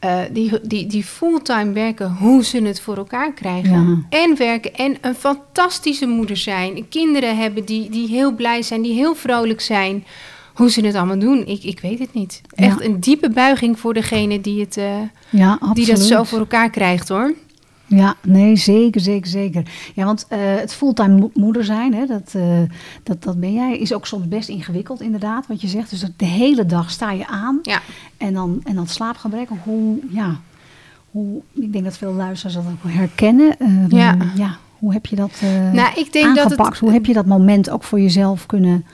uh, 0.04 0.18
die, 0.30 0.52
die, 0.62 0.86
die 0.86 1.04
fulltime 1.04 1.72
werken, 1.72 2.16
hoe 2.18 2.44
ze 2.44 2.62
het 2.62 2.80
voor 2.80 2.96
elkaar 2.96 3.32
krijgen. 3.32 4.06
En 4.08 4.36
werken 4.36 4.74
en 4.74 4.96
een 5.00 5.14
fantastische 5.14 6.06
moeder 6.06 6.36
zijn. 6.36 6.88
Kinderen 6.88 7.36
hebben 7.36 7.64
die, 7.64 7.90
die 7.90 8.08
heel 8.08 8.34
blij 8.34 8.62
zijn, 8.62 8.82
die 8.82 8.94
heel 8.94 9.14
vrolijk 9.14 9.60
zijn 9.60 10.04
hoe 10.54 10.70
ze 10.70 10.86
het 10.86 10.94
allemaal 10.94 11.18
doen, 11.18 11.46
ik, 11.46 11.62
ik 11.62 11.80
weet 11.80 11.98
het 11.98 12.14
niet. 12.14 12.40
Echt 12.54 12.84
een 12.84 13.00
diepe 13.00 13.30
buiging 13.30 13.78
voor 13.78 13.94
degene 13.94 14.40
die, 14.40 14.60
het, 14.60 14.76
uh, 14.76 14.94
ja, 15.30 15.58
die 15.72 15.86
dat 15.86 16.00
zo 16.00 16.22
voor 16.22 16.38
elkaar 16.38 16.70
krijgt 16.70 17.08
hoor. 17.08 17.34
Ja, 17.86 18.14
nee, 18.22 18.56
zeker, 18.56 19.00
zeker, 19.00 19.30
zeker. 19.30 19.62
Ja, 19.94 20.04
want 20.04 20.26
uh, 20.32 20.38
het 20.38 20.74
fulltime 20.74 21.30
moeder 21.34 21.64
zijn, 21.64 21.94
hè, 21.94 22.06
dat, 22.06 22.32
uh, 22.36 22.58
dat, 23.02 23.22
dat 23.22 23.40
ben 23.40 23.52
jij, 23.52 23.78
is 23.78 23.92
ook 23.92 24.06
soms 24.06 24.28
best 24.28 24.48
ingewikkeld 24.48 25.00
inderdaad, 25.00 25.46
wat 25.46 25.60
je 25.60 25.68
zegt. 25.68 25.90
Dus 25.90 26.04
de 26.16 26.24
hele 26.24 26.66
dag 26.66 26.90
sta 26.90 27.10
je 27.10 27.26
aan 27.26 27.58
ja. 27.62 27.80
en, 28.16 28.32
dan, 28.32 28.60
en 28.64 28.74
dan 28.74 28.86
slaapgebrek. 28.86 29.48
Hoe, 29.62 29.98
ja, 30.10 30.40
hoe, 31.10 31.42
ik 31.52 31.72
denk 31.72 31.84
dat 31.84 31.96
veel 31.96 32.12
luisteraars 32.12 32.54
dat 32.54 32.64
ook 32.72 32.92
herkennen. 32.92 33.54
Uh, 33.58 33.88
ja. 33.88 34.16
ja. 34.36 34.56
Hoe 34.78 34.92
heb 34.92 35.06
je 35.06 35.16
dat 35.16 35.42
nou, 35.72 35.88
ik 35.94 36.12
denk 36.12 36.26
aangepakt? 36.26 36.56
Dat 36.56 36.66
het, 36.66 36.78
hoe 36.78 36.92
heb 36.92 37.06
je 37.06 37.12
dat 37.12 37.26
moment 37.26 37.70
ook 37.70 37.82
voor 37.82 38.00
jezelf 38.00 38.46
kunnen 38.46 38.84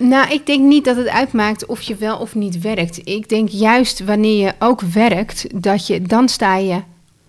nou, 0.00 0.32
ik 0.32 0.46
denk 0.46 0.64
niet 0.64 0.84
dat 0.84 0.96
het 0.96 1.08
uitmaakt 1.08 1.66
of 1.66 1.80
je 1.80 1.94
wel 1.94 2.18
of 2.18 2.34
niet 2.34 2.60
werkt. 2.60 3.00
Ik 3.04 3.28
denk 3.28 3.48
juist 3.48 4.04
wanneer 4.04 4.46
je 4.46 4.52
ook 4.58 4.80
werkt, 4.80 5.62
dat 5.62 5.86
je 5.86 6.02
dan 6.02 6.28
sta 6.28 6.56
je 6.56 6.80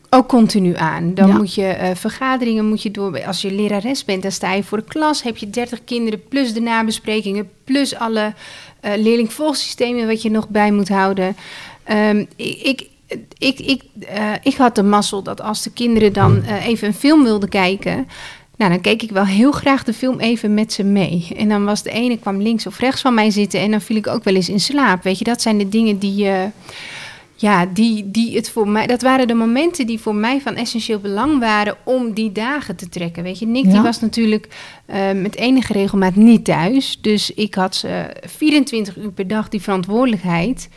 ook 0.10 0.28
continu 0.28 0.76
aan. 0.76 1.14
Dan 1.14 1.30
moet 1.38 1.54
je 1.54 1.78
uh, 1.82 1.90
vergaderingen 1.94 2.66
moet 2.66 2.82
je 2.82 2.92
door. 2.92 3.26
Als 3.26 3.42
je 3.42 3.52
lerares 3.52 4.06
bent, 4.06 4.22
dan 4.22 4.32
sta 4.32 4.54
je 4.54 4.64
voor 4.64 4.78
de 4.78 4.84
klas. 4.84 5.24
Heb 5.24 5.38
je 5.38 5.50
30 5.50 5.84
kinderen 5.84 6.28
plus 6.28 6.54
de 6.54 6.62
nabesprekingen, 6.62 7.50
plus 7.64 7.96
alle 7.96 8.34
uh, 8.86 8.92
leerlingvolgsystemen 8.96 10.08
wat 10.08 10.22
je 10.22 10.32
nog 10.32 10.50
bij 10.50 10.72
moet 10.72 10.90
houden. 10.90 11.36
Um, 11.92 12.28
ik, 12.36 12.88
ik, 13.38 13.60
ik, 13.60 13.82
uh, 14.00 14.32
ik 14.44 14.56
had 14.56 14.76
de 14.76 14.84
mazzel 14.84 15.24
dat 15.24 15.42
als 15.42 15.64
de 15.64 15.72
kinderen 15.72 16.14
dan 16.14 16.44
even 16.44 16.88
een 16.88 16.94
film 16.94 17.24
wilden 17.24 17.50
kijken 17.50 18.08
nou, 18.62 18.74
dan 18.74 18.82
keek 18.82 19.02
ik 19.02 19.12
wel 19.12 19.26
heel 19.26 19.52
graag 19.52 19.84
de 19.84 19.94
film 19.94 20.20
even 20.20 20.54
met 20.54 20.74
ze 20.74 20.84
mee. 20.84 21.28
En 21.38 21.50
dan 21.50 21.66
was 21.66 21.84
de 21.84 21.92
ene 21.92 22.18
kwam 22.18 22.42
links 22.42 22.68
of 22.68 22.80
rechts 22.80 23.02
van 23.02 23.14
mij 23.14 23.30
zitten 23.30 23.60
en 23.60 23.72
dan 23.72 23.82
viel 23.82 23.96
ik 23.96 24.08
ook 24.08 24.24
wel 24.24 24.36
eens 24.36 24.50
in 24.50 24.60
slaap. 24.60 25.04
Weet 25.04 25.18
je, 25.18 25.24
dat 25.24 25.42
zijn 25.42 25.58
de 25.58 25.70
dingen 25.70 25.98
die. 25.98 26.26
Uh, 26.26 26.44
ja, 27.36 27.66
die, 27.66 28.12
die 28.12 28.36
het 28.36 28.50
voor 28.50 28.68
mij, 28.68 28.88
dat 28.88 29.02
waren 29.02 29.28
de 29.28 29.34
momenten 29.34 29.88
die 29.88 30.00
voor 30.00 30.16
mij 30.16 30.42
van 30.42 30.56
essentieel 30.56 31.00
belang 31.00 31.40
waren 31.40 31.76
om 31.84 32.14
die 32.14 32.32
dagen 32.32 32.76
te 32.76 32.90
trekken. 32.90 33.24
Weet 33.24 33.40
je, 33.40 33.48
Nick 33.48 33.72
die 33.72 33.82
was 33.82 34.00
natuurlijk 34.00 34.48
uh, 34.88 35.12
met 35.12 35.36
enige 35.36 35.74
regelmaat 35.74 36.16
niet 36.16 36.46
thuis. 36.46 36.98
Dus 37.02 37.34
ik 37.34 37.56
had 37.56 37.84
uh, 37.86 38.04
24 38.22 38.98
uur 38.98 39.12
per 39.12 39.28
dag 39.28 39.50
die 39.50 39.62
verantwoordelijkheid. 39.62 40.70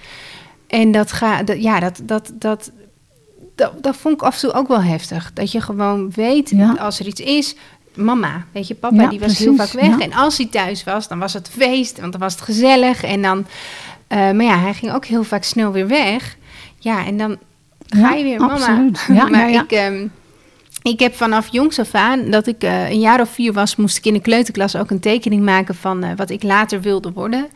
En 0.67 0.93
dat 0.93 1.12
gaat, 1.12 1.55
ja, 1.59 1.81
dat, 1.81 2.00
dat, 2.05 2.33
dat, 2.35 2.73
dat, 3.55 3.73
dat, 3.83 3.97
vond 3.97 4.14
ik 4.14 4.23
af 4.23 4.35
en 4.35 4.41
toe 4.41 4.59
ook 4.59 4.69
wel 4.69 4.83
heftig. 4.83 5.33
Dat 5.33 5.53
je 5.53 5.61
gewoon 5.61 6.11
weet, 6.14 6.50
ja. 6.50 6.73
als 6.73 7.00
er 7.00 7.07
iets 7.07 7.21
is, 7.21 7.55
mama. 7.97 8.45
Weet 8.53 8.69
je, 8.69 8.75
papa 8.75 9.07
die 9.07 9.21
was 9.21 9.39
heel 9.39 9.55
vaak 9.55 9.73
weg. 9.73 9.99
En 9.99 10.13
als 10.13 10.37
hij 10.37 10.47
thuis 10.47 10.85
was, 10.85 11.09
dan 11.09 11.19
was 11.19 11.33
het 11.33 11.49
feest, 11.49 12.01
want 12.01 12.13
dan 12.13 12.21
was 12.21 12.33
het 12.33 12.43
gezellig. 12.43 13.03
En 13.03 13.23
dan, 13.23 13.39
uh, 13.39 14.19
maar 14.19 14.43
ja, 14.43 14.59
hij 14.59 14.75
ging 14.75 14.93
ook 14.93 15.05
heel 15.05 15.25
vaak 15.25 15.45
snel 15.45 15.73
weer 15.73 15.87
weg. 15.87 16.37
Ja, 16.79 17.07
en 17.07 17.19
dan 17.19 17.39
ga 17.89 18.13
je 18.13 18.25
weer, 18.25 18.41
mama. 18.41 18.91
Ja, 19.09 19.29
maar 19.35 19.51
ik, 19.51 19.73
um, 19.73 20.13
ik 20.83 21.01
heb 21.01 21.15
vanaf 21.15 21.49
jongs 21.51 21.79
af 21.79 21.95
aan, 21.95 22.31
dat 22.31 22.47
ik 22.47 22.65
uh, 22.65 22.91
een 22.91 23.01
jaar 23.01 23.21
of 23.21 23.29
vier 23.31 23.53
was, 23.53 23.77
moest 23.77 23.97
ik 23.97 24.05
in 24.07 24.13
de 24.13 24.21
kleuterklas 24.21 24.77
ook 24.77 24.91
een 24.91 25.01
tekening 25.01 25.43
maken 25.43 25.75
van 25.75 26.05
uh, 26.05 26.11
wat 26.17 26.31
ik 26.31 26.43
later 26.43 26.81
wilde 26.81 27.13
worden. 27.13 27.47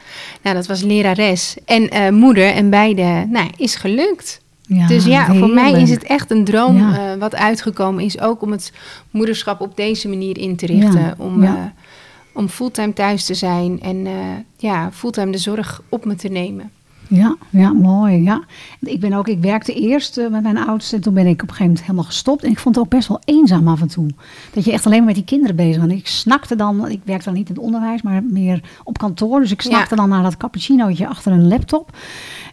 Nou, 0.42 0.56
dat 0.56 0.66
was 0.66 0.82
lerares 0.82 1.56
en 1.64 1.94
uh, 1.94 2.08
moeder 2.08 2.52
en 2.52 2.70
beide, 2.70 3.26
nou, 3.28 3.50
is 3.56 3.74
gelukt. 3.74 4.40
Ja, 4.68 4.86
dus 4.86 5.04
ja, 5.04 5.34
voor 5.34 5.48
mij 5.48 5.72
is 5.72 5.90
het 5.90 6.02
echt 6.02 6.30
een 6.30 6.44
droom 6.44 6.78
ja. 6.78 7.18
wat 7.18 7.34
uitgekomen 7.34 8.04
is. 8.04 8.20
Ook 8.20 8.42
om 8.42 8.50
het 8.50 8.72
moederschap 9.10 9.60
op 9.60 9.76
deze 9.76 10.08
manier 10.08 10.38
in 10.38 10.56
te 10.56 10.66
richten. 10.66 11.00
Ja, 11.00 11.14
om, 11.18 11.48
om 12.32 12.48
fulltime 12.48 12.92
thuis 12.92 13.24
te 13.24 13.34
zijn 13.34 13.80
en 13.80 14.06
ja, 14.56 14.92
fulltime 14.92 15.30
de 15.30 15.38
zorg 15.38 15.82
op 15.88 16.04
me 16.04 16.14
te 16.14 16.28
nemen. 16.28 16.70
Ja, 17.08 17.36
ja, 17.50 17.72
mooi. 17.72 18.22
Ja. 18.22 18.42
Ik 18.80 19.00
ben 19.00 19.12
ook, 19.12 19.28
ik 19.28 19.40
werkte 19.40 19.74
eerst 19.74 20.18
uh, 20.18 20.28
met 20.28 20.42
mijn 20.42 20.58
oudste 20.58 20.96
en 20.96 21.02
toen 21.02 21.14
ben 21.14 21.26
ik 21.26 21.32
op 21.32 21.40
een 21.40 21.46
gegeven 21.48 21.64
moment 21.64 21.82
helemaal 21.82 22.04
gestopt. 22.04 22.42
En 22.42 22.50
ik 22.50 22.58
vond 22.58 22.74
het 22.74 22.84
ook 22.84 22.90
best 22.90 23.08
wel 23.08 23.20
eenzaam 23.24 23.68
af 23.68 23.80
en 23.80 23.88
toe. 23.88 24.08
Dat 24.52 24.64
je 24.64 24.72
echt 24.72 24.86
alleen 24.86 24.98
maar 24.98 25.06
met 25.06 25.14
die 25.14 25.24
kinderen 25.24 25.56
bezig 25.56 25.80
bent. 25.80 25.98
Ik 25.98 26.06
snakte 26.06 26.56
dan, 26.56 26.88
ik 26.88 27.00
werkte 27.04 27.24
dan 27.24 27.34
niet 27.34 27.48
in 27.48 27.54
het 27.54 27.64
onderwijs, 27.64 28.02
maar 28.02 28.22
meer 28.24 28.60
op 28.84 28.98
kantoor. 28.98 29.40
Dus 29.40 29.50
ik 29.50 29.62
snakte 29.62 29.96
dan 29.96 30.08
naar 30.08 30.22
dat 30.22 30.36
cappuccinootje 30.36 31.08
achter 31.08 31.32
een 31.32 31.48
laptop. 31.48 31.96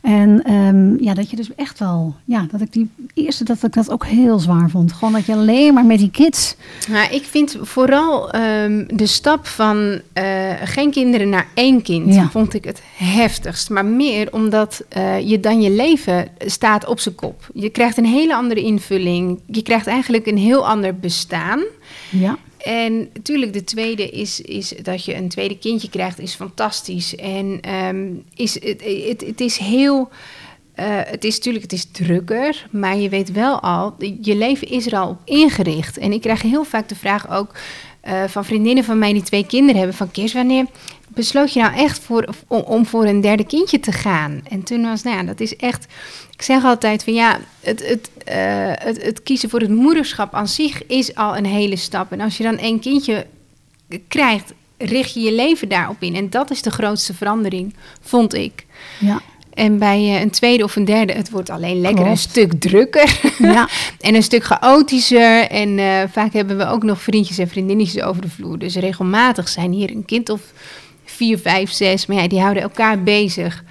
En 0.02 0.54
um, 0.54 1.04
ja, 1.04 1.14
dat 1.14 1.30
je 1.30 1.36
dus 1.36 1.56
echt 1.56 1.80
wel, 1.80 2.16
ja, 2.26 2.46
dat 2.52 2.62
ik 2.62 2.74
die 2.74 2.90
eerste, 3.14 3.44
dat 3.44 3.64
ik 3.64 3.74
dat 3.74 3.92
ook 3.92 4.06
heel 4.06 4.40
zwaar 4.40 4.70
vond. 4.70 4.94
Gewoon 4.94 5.14
dat 5.14 5.26
je 5.26 5.34
alleen 5.34 5.74
maar 5.74 5.86
met 5.86 6.00
die 6.00 6.12
kids. 6.12 6.56
Nou, 6.90 7.14
ik 7.14 7.24
vind 7.24 7.58
vooral 7.62 8.36
um, 8.36 8.86
de 8.88 9.06
stap 9.06 9.46
van 9.46 9.78
uh, 9.78 10.52
geen 10.64 10.92
kinderen 10.92 11.30
naar 11.30 11.48
één 11.54 11.82
kind, 11.82 12.14
ja. 12.14 12.30
vond 12.30 12.54
ik 12.54 12.64
het 12.64 12.82
heftigst. 12.98 13.70
Maar 13.70 13.86
meer 13.86 14.34
omdat 14.46 14.84
uh, 14.98 15.20
je 15.20 15.40
dan 15.40 15.62
je 15.62 15.70
leven 15.70 16.28
staat 16.38 16.88
op 16.88 17.00
zijn 17.00 17.16
kop. 17.16 17.50
Je 17.54 17.70
krijgt 17.70 17.98
een 17.98 18.06
hele 18.06 18.36
andere 18.36 18.62
invulling. 18.62 19.40
Je 19.46 19.62
krijgt 19.62 19.88
eigenlijk 19.88 20.26
een 20.26 20.38
heel 20.38 20.68
ander 20.68 21.00
bestaan. 21.00 21.64
Ja. 22.10 22.38
En 22.58 23.10
natuurlijk, 23.14 23.54
de 23.54 23.64
tweede 23.64 24.10
is, 24.10 24.42
is 24.42 24.74
dat 24.82 25.06
je 25.06 25.16
een 25.16 25.30
tweede 25.30 25.58
kindje 25.58 25.90
krijgt, 25.90 26.20
is 26.20 26.34
fantastisch. 26.34 27.16
En 27.16 27.60
um, 27.88 28.24
is, 28.36 28.54
het, 28.54 28.84
het, 29.08 29.24
het 29.26 29.42
is 29.42 29.58
heel. 29.58 30.10
Uh, 30.80 30.86
het 30.88 31.24
is 31.24 31.36
natuurlijk, 31.36 31.64
het 31.64 31.74
is 31.74 31.86
drukker, 31.92 32.68
maar 32.72 32.98
je 32.98 33.10
weet 33.10 33.32
wel 33.32 33.60
al, 33.60 33.96
je 34.22 34.36
leven 34.36 34.68
is 34.68 34.86
er 34.86 34.98
al 34.98 35.10
op 35.10 35.20
ingericht. 35.24 35.98
En 35.98 36.12
ik 36.12 36.22
krijg 36.22 36.42
heel 36.42 36.64
vaak 36.64 36.90
de 36.90 36.96
vraag 36.96 37.32
ook 37.32 37.56
uh, 38.08 38.24
van 38.28 38.46
vriendinnen 38.46 38.84
van 38.84 39.00
mij 39.00 39.14
die 39.14 39.22
twee 39.22 39.46
kinderen 39.46 39.78
hebben: 39.78 39.96
van 39.96 40.12
Kees, 40.12 40.34
wanneer 40.34 40.66
besloot 41.16 41.54
je 41.54 41.60
nou 41.60 41.76
echt 41.76 42.00
voor, 42.00 42.28
om, 42.48 42.60
om, 42.60 42.86
voor 42.86 43.06
een 43.06 43.22
derde 43.22 43.46
kindje 43.46 43.80
te 43.80 43.92
gaan? 43.92 44.42
En 44.50 44.64
toen 44.64 44.82
was, 44.84 45.04
nou 45.04 45.18
ja, 45.18 45.24
dat 45.24 45.40
is 45.40 45.56
echt. 45.56 45.86
Ik 46.32 46.42
zeg 46.42 46.64
altijd 46.64 47.04
van 47.04 47.14
ja, 47.14 47.40
het, 47.60 47.88
het, 47.88 48.10
uh, 48.28 48.36
het, 48.88 49.04
het 49.04 49.24
kiezen 49.24 49.50
voor 49.50 49.60
het 49.60 49.70
moederschap 49.70 50.34
aan 50.34 50.48
zich 50.48 50.86
is 50.86 51.16
al 51.16 51.38
een 51.38 51.46
hele 51.46 51.76
stap. 51.76 52.12
En 52.12 52.22
als 52.22 52.38
je 52.38 52.44
dan 52.44 52.58
één 52.58 52.80
kindje 52.80 53.26
krijgt, 54.08 54.54
richt 54.78 55.14
je 55.14 55.20
je 55.20 55.34
leven 55.34 55.70
daarop 55.70 56.02
in. 56.02 56.16
En 56.16 56.30
dat 56.30 56.52
is 56.52 56.62
de 56.62 56.72
grootste 56.72 57.14
verandering, 57.14 57.74
vond 58.02 58.34
ik. 58.34 58.66
Ja. 59.00 59.22
En 59.56 59.78
bij 59.78 60.00
uh, 60.00 60.22
een 60.22 60.30
tweede 60.30 60.64
of 60.64 60.76
een 60.76 60.86
derde, 60.86 61.14
het 61.14 61.30
wordt 61.30 61.50
alleen 61.50 61.82
lekker 61.82 62.04
Klopt. 62.04 62.10
een 62.10 62.30
stuk 62.30 62.54
drukker. 62.54 63.20
Ja. 63.38 63.70
en 64.00 64.16
een 64.16 64.24
stuk 64.24 64.44
chaotischer. 64.44 65.50
En 65.50 65.78
uh, 65.78 66.02
vaak 66.12 66.34
hebben 66.34 66.58
we 66.58 66.68
ook 66.68 66.84
nog 66.84 67.02
vriendjes 67.02 67.38
en 67.38 67.48
vriendinnetjes 67.48 68.04
over 68.04 68.22
de 68.22 68.30
vloer. 68.30 68.58
Dus 68.58 68.76
regelmatig 68.76 69.48
zijn 69.48 69.72
hier 69.72 69.90
een 69.90 70.06
kind 70.06 70.30
of 70.30 70.42
vier, 71.16 71.40
vijf, 71.40 71.72
zes. 71.72 72.06
Maar 72.06 72.18
ja, 72.18 72.28
die 72.28 72.42
houden 72.42 72.64
elkaar 72.64 73.04
bezig. 73.04 73.64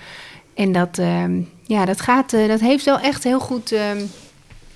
En 0.55 0.73
dat, 0.73 0.99
uh, 0.99 1.25
ja, 1.63 1.85
dat, 1.85 2.01
gaat, 2.01 2.33
uh, 2.33 2.49
dat 2.49 2.61
heeft 2.61 2.85
wel 2.85 2.99
echt 2.99 3.25
heel 3.25 3.41
goed. 3.41 3.73
Uh, 3.73 3.81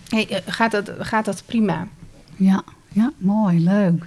hey, 0.09 0.43
gaat, 0.47 0.71
dat, 0.71 0.91
gaat 0.99 1.25
dat 1.25 1.43
prima. 1.47 1.89
Ja, 2.37 2.63
ja, 2.89 3.13
mooi, 3.19 3.61
leuk. 3.61 4.05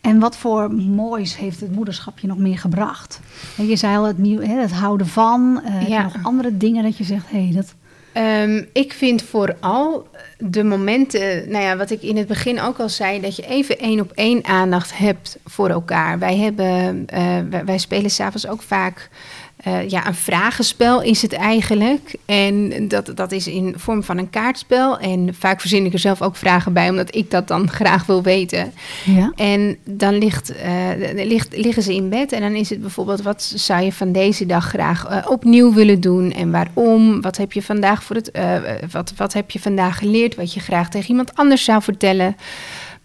En 0.00 0.18
wat 0.18 0.36
voor 0.36 0.72
moois 0.72 1.36
heeft 1.36 1.60
het 1.60 1.74
moederschap 1.74 2.18
je 2.18 2.26
nog 2.26 2.38
meer 2.38 2.58
gebracht? 2.58 3.20
Je 3.56 3.76
zei 3.76 3.96
al 3.96 4.04
het, 4.04 4.18
nieuw, 4.18 4.40
hè, 4.40 4.60
het 4.60 4.72
houden 4.72 5.06
van. 5.06 5.60
Uh, 5.66 5.88
ja. 5.88 6.02
Nog 6.02 6.16
andere 6.22 6.56
dingen 6.56 6.82
dat 6.82 6.96
je 6.96 7.04
zegt, 7.04 7.30
hé, 7.30 7.44
hey, 7.44 7.54
dat. 7.54 7.74
Um, 8.16 8.68
ik 8.72 8.92
vind 8.92 9.22
vooral 9.22 10.08
de 10.38 10.64
momenten, 10.64 11.50
nou 11.50 11.64
ja, 11.64 11.76
wat 11.76 11.90
ik 11.90 12.02
in 12.02 12.16
het 12.16 12.26
begin 12.26 12.60
ook 12.60 12.78
al 12.78 12.88
zei, 12.88 13.20
dat 13.20 13.36
je 13.36 13.46
even 13.46 13.78
één 13.78 14.00
op 14.00 14.12
één 14.14 14.44
aandacht 14.44 14.98
hebt 14.98 15.38
voor 15.44 15.68
elkaar. 15.68 16.18
Wij, 16.18 16.36
hebben, 16.36 17.06
uh, 17.14 17.38
wij, 17.50 17.64
wij 17.64 17.78
spelen 17.78 18.10
s'avonds 18.10 18.46
ook 18.46 18.62
vaak 18.62 19.08
uh, 19.68 19.88
ja, 19.88 20.06
een 20.06 20.14
vragenspel 20.14 21.02
is 21.02 21.22
het 21.22 21.32
eigenlijk. 21.32 22.14
En 22.24 22.88
dat, 22.88 23.12
dat 23.14 23.32
is 23.32 23.46
in 23.46 23.74
vorm 23.76 24.02
van 24.02 24.18
een 24.18 24.30
kaartspel. 24.30 24.98
En 24.98 25.34
vaak 25.38 25.60
verzin 25.60 25.84
ik 25.84 25.92
er 25.92 25.98
zelf 25.98 26.22
ook 26.22 26.36
vragen 26.36 26.72
bij, 26.72 26.90
omdat 26.90 27.14
ik 27.14 27.30
dat 27.30 27.48
dan 27.48 27.70
graag 27.80 28.06
wil 28.06 28.22
weten. 28.22 28.72
Ja. 29.04 29.32
En 29.36 29.76
dan 29.84 30.18
ligt, 30.18 30.52
uh, 30.52 31.24
ligt, 31.26 31.56
liggen 31.56 31.82
ze 31.82 31.94
in 31.94 32.08
bed 32.08 32.32
en 32.32 32.40
dan 32.40 32.54
is 32.54 32.70
het 32.70 32.80
bijvoorbeeld... 32.80 33.22
wat 33.22 33.42
zou 33.42 33.82
je 33.82 33.92
van 33.92 34.12
deze 34.12 34.46
dag 34.46 34.68
graag 34.68 35.10
uh, 35.10 35.30
opnieuw 35.30 35.72
willen 35.72 36.00
doen 36.00 36.32
en 36.32 36.50
waarom? 36.50 37.20
Wat 37.20 37.36
heb 37.36 37.52
je 37.52 37.62
vandaag, 37.62 38.02
voor 38.04 38.16
het, 38.16 38.30
wat, 38.90 39.12
wat 39.16 39.32
heb 39.32 39.50
je 39.50 39.60
vandaag 39.60 39.98
geleerd 39.98 40.34
wat 40.34 40.54
je 40.54 40.60
graag 40.60 40.90
tegen 40.90 41.10
iemand 41.10 41.34
anders 41.34 41.64
zou 41.64 41.82
vertellen? 41.82 42.36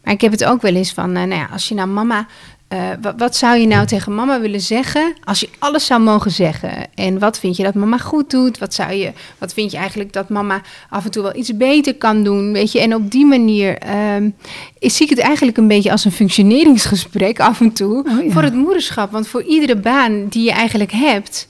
Maar 0.04 0.14
ik 0.14 0.22
heb 0.22 0.32
het 0.32 0.46
ook 0.46 0.62
wel 0.62 0.76
eens 0.76 0.94
van, 0.94 1.12
nou 1.12 1.30
ja, 1.30 1.50
als 1.52 1.68
je 1.68 1.76
nou 1.76 1.88
mama 1.88 2.28
uh, 2.74 2.90
wat, 3.02 3.14
wat, 3.18 3.36
zou 3.36 3.58
je 3.58 3.68
nou 3.68 3.86
tegen 3.86 4.16
mama 4.16 4.40
willen 4.40 4.62
zeggen 4.62 5.14
als 5.24 5.40
je 5.40 5.50
alles 5.60 5.86
zou 5.86 6.02
mogen 6.02 6.32
zeggen? 6.32 6.72
En 6.96 7.20
wat 7.20 7.40
vind 7.40 7.58
je 7.58 7.64
dat 7.64 7.74
mama 7.74 7.98
goed 7.98 8.30
doet? 8.30 8.58
Wat, 8.58 8.74
zou 8.74 8.94
je, 8.94 9.12
wat 9.38 9.54
vind 9.54 9.72
je 9.72 9.78
eigenlijk 9.78 10.14
dat 10.14 10.30
mama 10.30 10.62
af 10.90 11.06
en 11.06 11.12
toe 11.12 11.24
wel 11.24 11.36
iets 11.36 11.58
beter 11.58 11.96
kan 11.96 12.24
doen? 12.24 12.54
Weet 12.54 12.72
je? 12.72 12.80
En 12.80 12.96
op 12.96 13.12
die 13.12 13.26
manier 13.26 13.78
um, 14.16 14.36
is, 14.80 14.96
zie 14.96 15.06
ik 15.06 15.18
het 15.18 15.26
eigenlijk 15.26 15.58
een 15.58 15.68
beetje 15.68 15.92
als 15.92 16.06
een 16.06 16.12
functioneringsgesprek 16.12 17.40
af 17.40 17.62
en 17.62 17.74
toe 17.74 18.04
oh, 18.08 18.24
ja. 18.24 18.32
voor 18.32 18.44
het 18.44 18.54
moederschap. 18.54 19.12
Want 19.12 19.28
voor 19.28 19.44
iedere 19.44 19.76
baan 19.76 20.28
die 20.28 20.44
je 20.44 20.52
eigenlijk 20.52 20.92
hebt, 20.92 21.48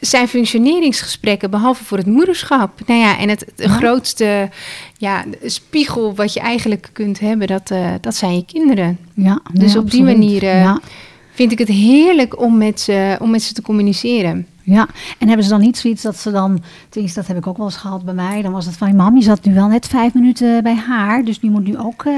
zijn 0.00 0.28
functioneringsgesprekken, 0.28 1.50
behalve 1.50 1.84
voor 1.84 1.98
het 1.98 2.06
moederschap. 2.06 2.80
Nou 2.86 3.00
ja, 3.00 3.18
en 3.18 3.28
het, 3.28 3.44
het 3.56 3.70
grootste 3.70 4.48
ja, 4.96 5.24
spiegel 5.44 6.14
wat 6.14 6.32
je 6.32 6.40
eigenlijk 6.40 6.88
kunt 6.92 7.20
hebben, 7.20 7.46
dat, 7.46 7.70
uh, 7.70 7.90
dat 8.00 8.14
zijn 8.14 8.34
je 8.34 8.44
kinderen. 8.44 8.98
Ja, 9.14 9.40
dus 9.52 9.72
ja, 9.72 9.78
op 9.78 9.90
die 9.90 10.02
manier 10.02 10.42
uh, 10.42 10.62
ja. 10.62 10.80
vind 11.32 11.52
ik 11.52 11.58
het 11.58 11.68
heerlijk 11.68 12.40
om 12.40 12.58
met, 12.58 12.80
ze, 12.80 13.16
om 13.20 13.30
met 13.30 13.42
ze 13.42 13.52
te 13.52 13.62
communiceren. 13.62 14.46
Ja, 14.64 14.88
en 15.18 15.26
hebben 15.26 15.44
ze 15.44 15.50
dan 15.50 15.60
niet 15.60 15.78
zoiets 15.78 16.02
dat 16.02 16.16
ze 16.16 16.30
dan, 16.30 16.62
tenminste 16.88 17.18
dat 17.18 17.28
heb 17.28 17.36
ik 17.36 17.46
ook 17.46 17.56
wel 17.56 17.66
eens 17.66 17.76
gehad 17.76 18.04
bij 18.04 18.14
mij, 18.14 18.42
dan 18.42 18.52
was 18.52 18.66
het 18.66 18.76
van, 18.76 18.96
mam, 18.96 19.16
je 19.16 19.22
zat 19.22 19.44
nu 19.44 19.54
wel 19.54 19.68
net 19.68 19.86
vijf 19.86 20.14
minuten 20.14 20.62
bij 20.62 20.74
haar, 20.74 21.24
dus 21.24 21.40
die 21.40 21.50
moet 21.50 21.64
nu 21.64 21.78
ook, 21.78 22.04
uh, 22.04 22.12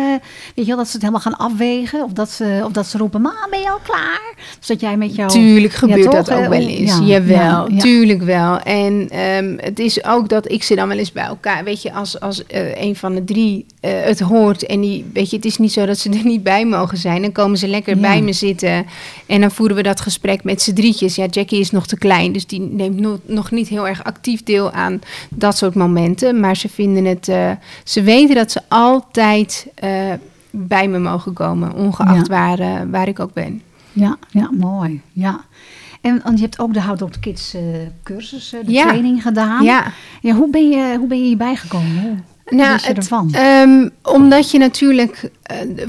weet 0.54 0.64
je 0.64 0.64
wel, 0.64 0.76
dat 0.76 0.86
ze 0.86 0.92
het 0.92 1.00
helemaal 1.00 1.20
gaan 1.20 1.36
afwegen, 1.36 2.04
of 2.04 2.12
dat 2.12 2.30
ze, 2.30 2.62
of 2.64 2.72
dat 2.72 2.86
ze 2.86 2.98
roepen, 2.98 3.20
mam, 3.20 3.32
ben 3.50 3.60
je 3.60 3.70
al 3.70 3.80
klaar? 3.82 4.34
Dus 4.58 4.66
dat 4.66 4.80
jij 4.80 4.96
met 4.96 5.14
jou... 5.14 5.30
Tuurlijk 5.30 5.72
gebeurt 5.72 6.04
ja, 6.04 6.10
dat 6.10 6.30
ook 6.30 6.48
wel 6.48 6.52
eens, 6.52 6.98
ja, 6.98 7.04
jawel, 7.04 7.72
ja, 7.72 7.78
tuurlijk 7.78 8.22
wel. 8.22 8.60
En 8.60 9.18
um, 9.18 9.58
het 9.60 9.78
is 9.78 10.04
ook 10.04 10.28
dat 10.28 10.50
ik 10.50 10.62
ze 10.62 10.74
dan 10.74 10.88
wel 10.88 10.98
eens 10.98 11.12
bij 11.12 11.24
elkaar, 11.24 11.64
weet 11.64 11.82
je, 11.82 11.92
als, 11.92 12.20
als 12.20 12.42
uh, 12.54 12.82
een 12.82 12.96
van 12.96 13.14
de 13.14 13.24
drie 13.24 13.66
uh, 13.80 13.90
het 14.00 14.20
hoort 14.20 14.66
en 14.66 14.80
die, 14.80 15.04
weet 15.12 15.30
je, 15.30 15.36
het 15.36 15.44
is 15.44 15.58
niet 15.58 15.72
zo 15.72 15.86
dat 15.86 15.98
ze 15.98 16.10
er 16.10 16.24
niet 16.34 16.42
bij 16.42 16.66
mogen 16.66 16.98
zijn, 16.98 17.22
dan 17.22 17.32
komen 17.32 17.58
ze 17.58 17.68
lekker 17.68 17.98
bij 17.98 18.22
me 18.22 18.32
zitten 18.32 18.86
en 19.26 19.40
dan 19.40 19.50
voeren 19.50 19.76
we 19.76 19.82
dat 19.82 20.00
gesprek 20.00 20.44
met 20.44 20.62
z'n 20.62 20.72
drietjes. 20.72 21.14
Ja, 21.14 21.26
Jackie 21.26 21.60
is 21.60 21.70
nog 21.70 21.86
te 21.86 21.98
klein, 21.98 22.32
dus 22.36 22.46
die 22.46 22.60
neemt 22.60 23.00
no 23.00 23.20
nog 23.26 23.50
niet 23.50 23.68
heel 23.68 23.88
erg 23.88 24.04
actief 24.04 24.42
deel 24.42 24.72
aan 24.72 25.00
dat 25.28 25.56
soort 25.56 25.74
momenten. 25.74 26.40
Maar 26.40 26.56
ze 26.56 26.68
vinden 26.68 27.04
het, 27.04 27.28
uh, 27.28 27.50
ze 27.84 28.02
weten 28.02 28.34
dat 28.34 28.52
ze 28.52 28.60
altijd 28.68 29.66
uh, 29.84 30.12
bij 30.50 30.88
me 30.88 30.98
mogen 30.98 31.32
komen, 31.32 31.74
ongeacht 31.74 32.26
ja. 32.26 32.32
waar, 32.32 32.60
uh, 32.60 32.80
waar 32.90 33.08
ik 33.08 33.20
ook 33.20 33.32
ben. 33.32 33.62
Ja, 33.92 34.16
ja, 34.30 34.50
mooi. 34.52 35.00
Ja. 35.12 35.44
En, 36.00 36.22
en 36.24 36.36
je 36.36 36.42
hebt 36.42 36.58
ook 36.58 36.74
de 36.74 36.80
Houd 36.80 37.02
op 37.02 37.12
de 37.12 37.20
Kids 37.20 37.56
cursus, 38.02 38.54
de 38.64 38.72
ja. 38.72 38.86
training 38.86 39.22
gedaan. 39.22 39.64
Ja. 39.64 39.92
ja 40.20 40.34
hoe, 40.34 40.50
ben 40.50 40.68
je, 40.68 40.96
hoe 40.98 41.08
ben 41.08 41.18
je 41.18 41.24
hierbij 41.24 41.56
gekomen? 41.56 42.24
Nou, 42.50 42.80
het, 42.82 43.10
um, 43.36 43.90
omdat 44.02 44.50
je 44.50 44.58
natuurlijk 44.58 45.30
uh, 45.52 45.86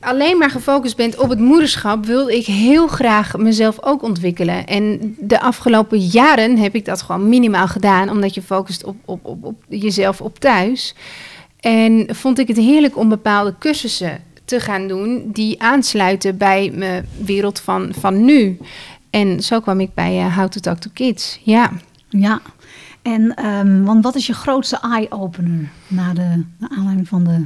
alleen 0.00 0.38
maar 0.38 0.50
gefocust 0.50 0.96
bent 0.96 1.18
op 1.18 1.28
het 1.28 1.38
moederschap, 1.38 2.06
wil 2.06 2.28
ik 2.28 2.46
heel 2.46 2.86
graag 2.86 3.36
mezelf 3.36 3.82
ook 3.82 4.02
ontwikkelen. 4.02 4.66
En 4.66 5.16
de 5.18 5.40
afgelopen 5.40 5.98
jaren 5.98 6.58
heb 6.58 6.74
ik 6.74 6.84
dat 6.84 7.02
gewoon 7.02 7.28
minimaal 7.28 7.68
gedaan, 7.68 8.10
omdat 8.10 8.34
je 8.34 8.42
focust 8.42 8.84
op, 8.84 8.96
op, 9.04 9.24
op, 9.24 9.44
op 9.44 9.62
jezelf 9.68 10.20
op 10.20 10.38
thuis. 10.38 10.94
En 11.60 12.06
vond 12.10 12.38
ik 12.38 12.48
het 12.48 12.56
heerlijk 12.56 12.96
om 12.96 13.08
bepaalde 13.08 13.54
cursussen 13.58 14.22
te 14.44 14.60
gaan 14.60 14.88
doen 14.88 15.30
die 15.32 15.62
aansluiten 15.62 16.36
bij 16.36 16.70
mijn 16.74 17.08
wereld 17.16 17.60
van, 17.60 17.94
van 17.98 18.24
nu. 18.24 18.58
En 19.10 19.42
zo 19.42 19.60
kwam 19.60 19.80
ik 19.80 19.94
bij 19.94 20.16
uh, 20.16 20.36
How 20.36 20.48
to 20.48 20.60
Talk 20.60 20.78
to 20.78 20.90
Kids. 20.92 21.40
Ja. 21.42 21.72
Ja, 22.08 22.40
en 23.04 23.46
um, 23.46 23.84
want 23.84 24.04
wat 24.04 24.14
is 24.14 24.26
je 24.26 24.34
grootste 24.34 24.78
eye-opener 24.80 25.68
na 25.86 26.12
de, 26.12 26.44
de 26.58 26.68
aanleiding 26.76 27.08
van 27.08 27.24
de 27.24 27.44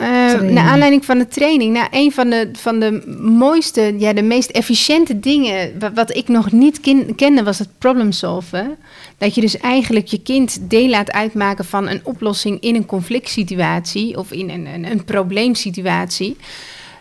uh, 0.00 0.40
naar 0.40 0.68
aanleiding 0.68 1.04
van 1.04 1.18
de 1.18 1.28
training. 1.28 1.72
Nou, 1.72 1.88
een 1.90 2.12
van 2.12 2.30
de, 2.30 2.48
van 2.52 2.80
de 2.80 3.16
mooiste, 3.20 3.94
ja, 3.98 4.12
de 4.12 4.22
meest 4.22 4.50
efficiënte 4.50 5.20
dingen... 5.20 5.72
wat, 5.94 6.16
ik 6.16 6.28
nog 6.28 6.52
niet 6.52 6.80
kende, 7.16 7.42
was 7.42 7.58
het 7.58 7.68
problem 7.78 8.12
solven. 8.12 8.76
Dat 9.18 9.34
je 9.34 9.40
dus 9.40 9.58
eigenlijk 9.58 10.06
je 10.06 10.22
kind 10.22 10.70
deel 10.70 10.88
laat 10.88 11.12
uitmaken 11.12 11.64
van 11.64 11.88
een 11.88 12.00
oplossing... 12.02 12.60
in 12.60 12.74
een 12.74 12.86
conflict 12.86 13.28
situatie 13.28 14.18
of 14.18 14.32
in 14.32 14.50
een, 14.50 14.66
een, 14.66 14.90
een 14.90 15.04
probleemsituatie... 15.04 16.36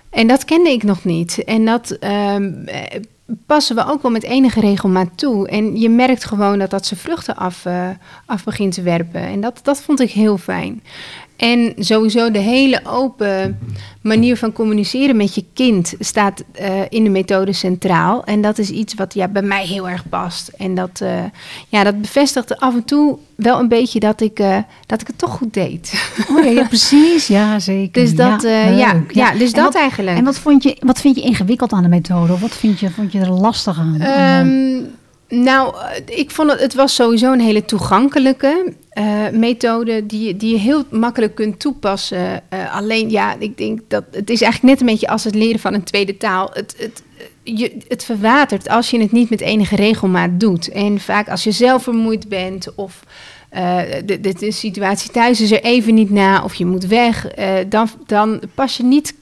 En 0.09 0.27
dat 0.27 0.45
kende 0.45 0.69
ik 0.69 0.83
nog 0.83 1.03
niet. 1.03 1.43
En 1.43 1.65
dat 1.65 1.97
uh, 2.03 2.35
passen 3.45 3.75
we 3.75 3.85
ook 3.85 4.01
wel 4.01 4.11
met 4.11 4.23
enige 4.23 4.59
regelmaat 4.59 5.09
toe. 5.15 5.47
En 5.47 5.79
je 5.79 5.89
merkt 5.89 6.25
gewoon 6.25 6.59
dat 6.59 6.69
dat 6.69 6.85
zijn 6.85 6.99
vruchten 6.99 7.35
af, 7.35 7.65
uh, 7.65 7.89
af 8.25 8.43
begint 8.43 8.73
te 8.73 8.81
werpen. 8.81 9.21
En 9.21 9.41
dat, 9.41 9.59
dat 9.63 9.81
vond 9.81 9.99
ik 9.99 10.11
heel 10.11 10.37
fijn. 10.37 10.83
En 11.35 11.73
sowieso 11.77 12.31
de 12.31 12.39
hele 12.39 12.81
open 12.83 13.59
manier 14.01 14.37
van 14.37 14.51
communiceren 14.51 15.15
met 15.15 15.35
je 15.35 15.45
kind 15.53 15.93
staat 15.99 16.43
uh, 16.61 16.67
in 16.89 17.03
de 17.03 17.09
methode 17.09 17.53
centraal. 17.53 18.23
En 18.23 18.41
dat 18.41 18.57
is 18.57 18.69
iets 18.69 18.93
wat 18.93 19.13
ja, 19.13 19.27
bij 19.27 19.41
mij 19.41 19.65
heel 19.65 19.89
erg 19.89 20.09
past. 20.09 20.47
En 20.47 20.75
dat, 20.75 20.99
uh, 21.03 21.23
ja, 21.67 21.83
dat 21.83 22.01
bevestigde 22.01 22.59
af 22.59 22.73
en 22.73 22.85
toe 22.85 23.17
wel 23.35 23.59
een 23.59 23.67
beetje 23.67 23.99
dat 23.99 24.21
ik, 24.21 24.39
uh, 24.39 24.57
dat 24.85 25.01
ik 25.01 25.07
het 25.07 25.17
toch 25.17 25.31
goed 25.31 25.53
deed. 25.53 26.09
Oh 26.29 26.43
ja, 26.43 26.49
ja 26.49 26.67
precies. 26.75 27.27
Ja, 27.27 27.59
zeker. 27.59 28.01
Dus 28.01 28.15
dat, 28.15 28.41
ja, 28.41 28.69
ja, 28.69 29.03
ja, 29.07 29.31
dus 29.31 29.51
en 29.51 29.55
dat 29.55 29.73
wat, 29.73 29.75
eigenlijk. 29.75 30.17
En 30.17 30.23
wat, 30.23 30.37
vond 30.37 30.63
je, 30.63 30.77
wat 30.79 31.01
vind 31.01 31.15
je 31.15 31.21
ingewikkeld 31.21 31.71
aan 31.71 31.83
de 31.83 31.89
methode? 31.89 32.33
Of 32.33 32.41
wat 32.41 32.55
vind 32.55 32.79
je, 32.79 32.89
vond 32.89 33.11
je 33.11 33.19
er 33.19 33.31
lastig 33.31 33.79
aan? 33.79 34.01
Um, 34.01 34.87
nou, 35.29 35.75
ik 36.05 36.31
vond 36.31 36.51
het, 36.51 36.59
het 36.59 36.73
was 36.73 36.95
sowieso 36.95 37.31
een 37.31 37.39
hele 37.39 37.65
toegankelijke 37.65 38.73
uh, 38.97 39.29
methode 39.29 40.05
die, 40.05 40.37
die 40.37 40.51
je 40.51 40.59
heel 40.59 40.83
makkelijk 40.91 41.35
kunt 41.35 41.59
toepassen. 41.59 42.43
Uh, 42.53 42.75
alleen, 42.75 43.09
ja, 43.09 43.35
ik 43.39 43.57
denk 43.57 43.79
dat 43.87 44.03
het 44.11 44.29
is 44.29 44.41
eigenlijk 44.41 44.73
net 44.73 44.81
een 44.81 44.93
beetje 44.93 45.07
als 45.07 45.23
het 45.23 45.35
leren 45.35 45.59
van 45.59 45.73
een 45.73 45.83
tweede 45.83 46.17
taal. 46.17 46.49
Het, 46.53 46.75
het, 46.77 47.03
je, 47.43 47.77
het 47.87 48.05
verwatert 48.05 48.69
als 48.69 48.89
je 48.89 48.99
het 48.99 49.11
niet 49.11 49.29
met 49.29 49.41
enige 49.41 49.75
regelmaat 49.75 50.39
doet. 50.39 50.69
En 50.69 50.99
vaak 50.99 51.29
als 51.29 51.43
je 51.43 51.51
zelf 51.51 51.83
vermoeid 51.83 52.29
bent 52.29 52.75
of 52.75 53.03
uh, 53.53 53.79
de, 54.05 54.51
situatie 54.51 55.11
thuis 55.11 55.41
is 55.41 55.51
er 55.51 55.63
even 55.63 55.93
niet 55.93 56.09
na 56.09 56.43
of 56.43 56.55
je 56.55 56.65
moet 56.65 56.85
weg, 56.85 57.27
dan, 57.69 57.89
dan 58.05 58.41
pas 58.53 58.77
je 58.77 58.83
niet 58.83 59.15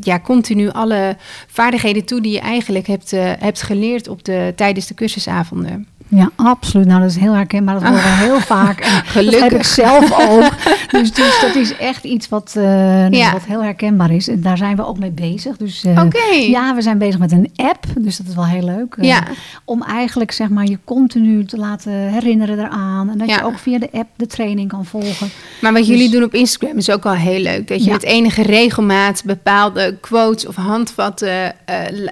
ja, 0.00 0.20
continu 0.20 0.70
alle 0.70 1.16
vaardigheden 1.46 2.04
toe 2.04 2.20
die 2.20 2.32
je 2.32 2.40
eigenlijk 2.40 2.86
hebt, 2.86 3.10
hebt 3.16 3.62
geleerd 3.62 4.08
op 4.08 4.24
de, 4.24 4.52
tijdens 4.56 4.86
de 4.86 4.94
cursusavonden. 4.94 5.86
Ja, 6.08 6.30
absoluut. 6.36 6.86
Nou, 6.86 7.00
dat 7.00 7.10
is 7.10 7.16
heel 7.16 7.32
herkenbaar. 7.32 7.74
Dat 7.74 7.82
horen 7.82 8.02
we 8.02 8.08
heel 8.26 8.40
vaak. 8.40 8.80
En 8.80 9.04
Gelukkig. 9.04 9.40
Dat 9.40 9.50
heb 9.50 9.60
ik 9.60 9.66
zelf 9.66 10.28
ook. 10.28 10.52
Dus, 10.90 11.12
dus 11.12 11.40
dat 11.40 11.54
is 11.54 11.76
echt 11.76 12.04
iets 12.04 12.28
wat, 12.28 12.54
uh, 12.56 13.10
ja. 13.10 13.32
wat 13.32 13.44
heel 13.44 13.62
herkenbaar 13.62 14.10
is. 14.10 14.28
En 14.28 14.40
daar 14.40 14.56
zijn 14.56 14.76
we 14.76 14.86
ook 14.86 14.98
mee 14.98 15.10
bezig. 15.10 15.56
Dus 15.56 15.84
uh, 15.84 16.02
okay. 16.04 16.50
ja, 16.50 16.74
we 16.74 16.82
zijn 16.82 16.98
bezig 16.98 17.18
met 17.18 17.32
een 17.32 17.50
app. 17.56 17.84
Dus 17.98 18.16
dat 18.16 18.26
is 18.26 18.34
wel 18.34 18.46
heel 18.46 18.64
leuk. 18.64 18.96
Uh, 18.96 19.04
ja. 19.04 19.22
Om 19.64 19.82
eigenlijk 19.82 20.32
zeg 20.32 20.48
maar 20.48 20.66
je 20.66 20.78
continu 20.84 21.44
te 21.44 21.56
laten 21.56 21.92
herinneren 21.92 22.58
eraan. 22.58 23.10
En 23.10 23.18
dat 23.18 23.28
ja. 23.28 23.36
je 23.36 23.44
ook 23.44 23.58
via 23.58 23.78
de 23.78 23.88
app 23.92 24.08
de 24.16 24.26
training 24.26 24.68
kan 24.68 24.84
volgen. 24.84 25.28
Maar 25.60 25.72
wat 25.72 25.80
dus, 25.80 25.90
jullie 25.90 26.10
doen 26.10 26.22
op 26.22 26.34
Instagram 26.34 26.76
is 26.76 26.90
ook 26.90 27.06
al 27.06 27.14
heel 27.14 27.40
leuk. 27.40 27.68
Dat 27.68 27.84
je 27.84 27.90
met 27.90 28.02
enige 28.02 28.42
regelmaat 28.42 29.22
bepaalde 29.24 29.96
quotes 30.00 30.46
of 30.46 30.54
handvatten 30.54 31.54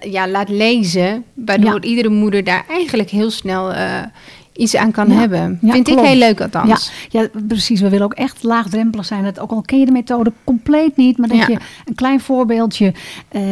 ja, 0.00 0.28
laat 0.28 0.48
lezen. 0.48 1.24
Waardoor 1.34 1.84
iedere 1.84 2.08
moeder 2.08 2.44
daar 2.44 2.64
eigenlijk 2.68 3.10
heel 3.10 3.30
snel 3.30 3.72
iets 4.56 4.76
aan 4.76 4.90
kan 4.90 5.10
hebben. 5.10 5.58
Ja, 5.62 5.72
Vind 5.72 5.84
klopt. 5.84 6.00
ik 6.00 6.06
heel 6.06 6.18
leuk 6.18 6.40
althans. 6.40 6.90
Ja, 7.08 7.20
ja, 7.20 7.28
precies. 7.48 7.80
We 7.80 7.88
willen 7.88 8.04
ook 8.04 8.14
echt 8.14 8.42
laagdrempelig 8.42 9.06
zijn. 9.06 9.24
Dat 9.24 9.40
ook 9.40 9.50
al 9.50 9.62
ken 9.62 9.78
je 9.78 9.86
de 9.86 9.92
methode 9.92 10.32
compleet 10.44 10.96
niet, 10.96 11.18
maar 11.18 11.28
dat 11.28 11.46
je 11.46 11.58
een 11.84 11.94
klein 11.94 12.20
voorbeeldje, 12.20 12.94
uh, 13.32 13.42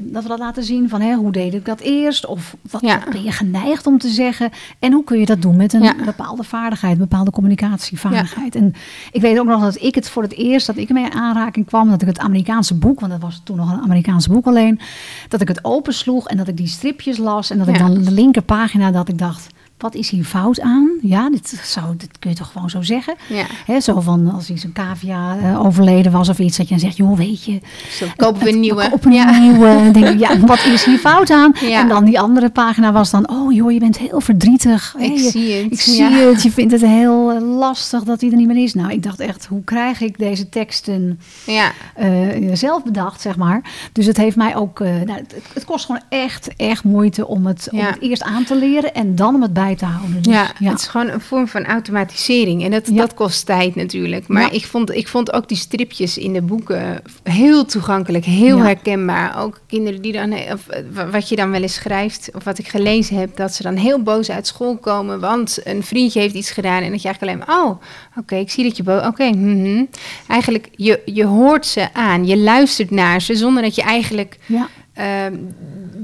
dat 0.00 0.22
we 0.22 0.28
dat 0.28 0.38
laten 0.38 0.64
zien 0.64 0.88
van 0.88 1.00
hè, 1.00 1.14
hoe 1.14 1.32
deed 1.32 1.54
ik 1.54 1.64
dat 1.64 1.80
eerst? 1.80 2.26
Of 2.26 2.56
wat, 2.70 2.82
wat, 2.82 3.10
ben 3.12 3.22
je 3.22 3.32
geneigd 3.32 3.86
om 3.86 3.98
te 3.98 4.08
zeggen? 4.08 4.50
En 4.78 4.92
hoe 4.92 5.04
kun 5.04 5.18
je 5.18 5.26
dat 5.26 5.42
doen 5.42 5.56
met 5.56 5.72
een 5.72 5.92
bepaalde 6.04 6.42
vaardigheid, 6.42 6.92
een 6.92 6.98
bepaalde 6.98 7.30
communicatievaardigheid? 7.30 8.54
En 8.54 8.74
ik 9.12 9.20
weet 9.20 9.38
ook 9.38 9.46
nog 9.46 9.60
dat 9.60 9.82
ik 9.82 9.94
het 9.94 10.08
voor 10.08 10.22
het 10.22 10.36
eerst, 10.36 10.66
dat 10.66 10.76
ik 10.76 10.88
mee 10.88 11.12
aanraking 11.12 11.66
kwam, 11.66 11.90
dat 11.90 12.02
ik 12.02 12.08
het 12.08 12.18
Amerikaanse 12.18 12.74
boek, 12.74 13.00
want 13.00 13.12
dat 13.12 13.20
was 13.20 13.40
toen 13.44 13.56
nog 13.56 13.72
een 13.72 13.82
Amerikaanse 13.82 14.30
boek 14.30 14.46
alleen, 14.46 14.80
dat 15.28 15.40
ik 15.40 15.48
het 15.48 15.64
opensloeg 15.64 16.28
en 16.28 16.36
dat 16.36 16.48
ik 16.48 16.56
die 16.56 16.66
stripjes 16.66 17.18
las 17.18 17.50
en 17.50 17.58
dat 17.58 17.68
ik 17.68 17.78
dan 17.78 18.02
de 18.02 18.12
linkerpagina, 18.12 18.90
dat 18.90 19.08
ik 19.08 19.18
dacht 19.18 19.48
wat 19.78 19.94
is 19.94 20.10
hier 20.10 20.24
fout 20.24 20.60
aan? 20.60 20.90
Ja, 21.02 21.30
dit, 21.30 21.60
zou, 21.62 21.96
dit 21.96 22.18
kun 22.18 22.30
je 22.30 22.36
toch 22.36 22.52
gewoon 22.52 22.70
zo 22.70 22.82
zeggen. 22.82 23.14
Ja. 23.28 23.44
He, 23.66 23.80
zo 23.80 24.00
van 24.00 24.30
als 24.34 24.50
iets 24.50 24.64
een 24.64 24.72
cavia 24.72 25.36
uh, 25.36 25.64
overleden 25.64 26.12
was 26.12 26.28
of 26.28 26.38
iets, 26.38 26.56
dat 26.56 26.68
je 26.68 26.74
dan 26.74 26.82
zegt, 26.82 26.96
joh, 26.96 27.16
weet 27.16 27.44
je. 27.44 27.60
Zo 27.90 28.06
kopen 28.16 28.42
we 28.42 28.52
een 28.52 28.60
nieuwe. 28.60 28.88
Kopen 28.90 29.12
ja. 29.12 29.34
een 29.34 29.42
nieuwe. 29.42 29.90
denk 29.90 30.18
ja, 30.18 30.38
wat 30.46 30.64
is 30.64 30.84
hier 30.84 30.98
fout 30.98 31.30
aan? 31.30 31.54
Ja. 31.60 31.80
En 31.80 31.88
dan 31.88 32.04
die 32.04 32.20
andere 32.20 32.50
pagina 32.50 32.92
was 32.92 33.10
dan, 33.10 33.30
oh 33.30 33.52
joh, 33.52 33.72
je 33.72 33.78
bent 33.78 33.98
heel 33.98 34.20
verdrietig. 34.20 34.94
Ik 34.98 35.08
hey, 35.08 35.30
zie 35.30 35.52
het. 35.52 35.72
Ik 35.72 35.80
zie 35.80 36.02
het. 36.02 36.42
Je 36.42 36.50
vindt 36.50 36.72
het 36.72 36.80
heel 36.80 37.32
uh, 37.32 37.58
lastig 37.58 38.02
dat 38.02 38.20
hij 38.20 38.30
er 38.30 38.36
niet 38.36 38.46
meer 38.46 38.62
is. 38.62 38.74
Nou, 38.74 38.90
ik 38.90 39.02
dacht 39.02 39.20
echt, 39.20 39.46
hoe 39.46 39.64
krijg 39.64 40.00
ik 40.00 40.18
deze 40.18 40.48
teksten 40.48 41.20
ja. 41.46 41.72
uh, 42.00 42.54
zelf 42.54 42.84
bedacht, 42.84 43.20
zeg 43.20 43.36
maar. 43.36 43.88
Dus 43.92 44.06
het 44.06 44.16
heeft 44.16 44.36
mij 44.36 44.56
ook, 44.56 44.78
nou, 44.78 45.12
het, 45.12 45.34
het, 45.54 45.64
kost 45.64 45.84
gewoon 45.84 46.02
echt, 46.08 46.56
echt 46.56 46.84
moeite 46.84 47.26
om 47.26 47.46
het, 47.46 47.68
om 47.72 47.78
het 47.78 48.00
eerst 48.00 48.22
aan 48.22 48.44
te 48.44 48.56
leren 48.56 48.94
en 48.94 49.14
dan 49.14 49.34
om 49.34 49.42
het 49.42 49.52
bij 49.52 49.67
te 49.74 49.84
houden. 49.84 50.22
Dus, 50.22 50.32
ja, 50.32 50.50
ja, 50.58 50.70
het 50.70 50.80
is 50.80 50.86
gewoon 50.86 51.08
een 51.08 51.20
vorm 51.20 51.48
van 51.48 51.64
automatisering. 51.64 52.64
En 52.64 52.70
dat, 52.70 52.86
ja. 52.86 52.94
dat 52.94 53.14
kost 53.14 53.46
tijd 53.46 53.74
natuurlijk. 53.74 54.28
Maar 54.28 54.42
ja. 54.42 54.50
ik, 54.50 54.66
vond, 54.66 54.94
ik 54.94 55.08
vond 55.08 55.32
ook 55.32 55.48
die 55.48 55.56
stripjes 55.56 56.18
in 56.18 56.32
de 56.32 56.42
boeken 56.42 57.02
heel 57.22 57.64
toegankelijk, 57.64 58.24
heel 58.24 58.58
herkenbaar. 58.58 59.42
Ook 59.42 59.60
kinderen 59.66 60.02
die 60.02 60.12
dan, 60.12 60.32
of 60.52 60.66
wat 61.10 61.28
je 61.28 61.36
dan 61.36 61.50
wel 61.50 61.62
eens 61.62 61.74
schrijft, 61.74 62.30
of 62.34 62.44
wat 62.44 62.58
ik 62.58 62.68
gelezen 62.68 63.16
heb, 63.16 63.36
dat 63.36 63.54
ze 63.54 63.62
dan 63.62 63.76
heel 63.76 64.02
boos 64.02 64.30
uit 64.30 64.46
school 64.46 64.76
komen, 64.76 65.20
want 65.20 65.58
een 65.64 65.82
vriendje 65.82 66.20
heeft 66.20 66.34
iets 66.34 66.50
gedaan. 66.50 66.82
En 66.82 66.90
dat 66.90 67.02
je 67.02 67.08
eigenlijk 67.08 67.22
alleen 67.22 67.56
maar, 67.56 67.64
oh, 67.64 67.70
oké, 67.70 67.80
okay, 68.18 68.40
ik 68.40 68.50
zie 68.50 68.64
dat 68.64 68.76
je 68.76 68.82
boos, 68.82 68.98
oké. 68.98 69.06
Okay, 69.08 69.30
mm 69.30 69.64
-hmm. 69.64 69.88
Eigenlijk, 70.28 70.68
je, 70.72 71.00
je 71.04 71.24
hoort 71.24 71.66
ze 71.66 71.94
aan, 71.94 72.26
je 72.26 72.38
luistert 72.38 72.90
naar 72.90 73.22
ze, 73.22 73.36
zonder 73.36 73.62
dat 73.62 73.74
je 73.74 73.82
eigenlijk... 73.82 74.38
Ja. 74.46 74.68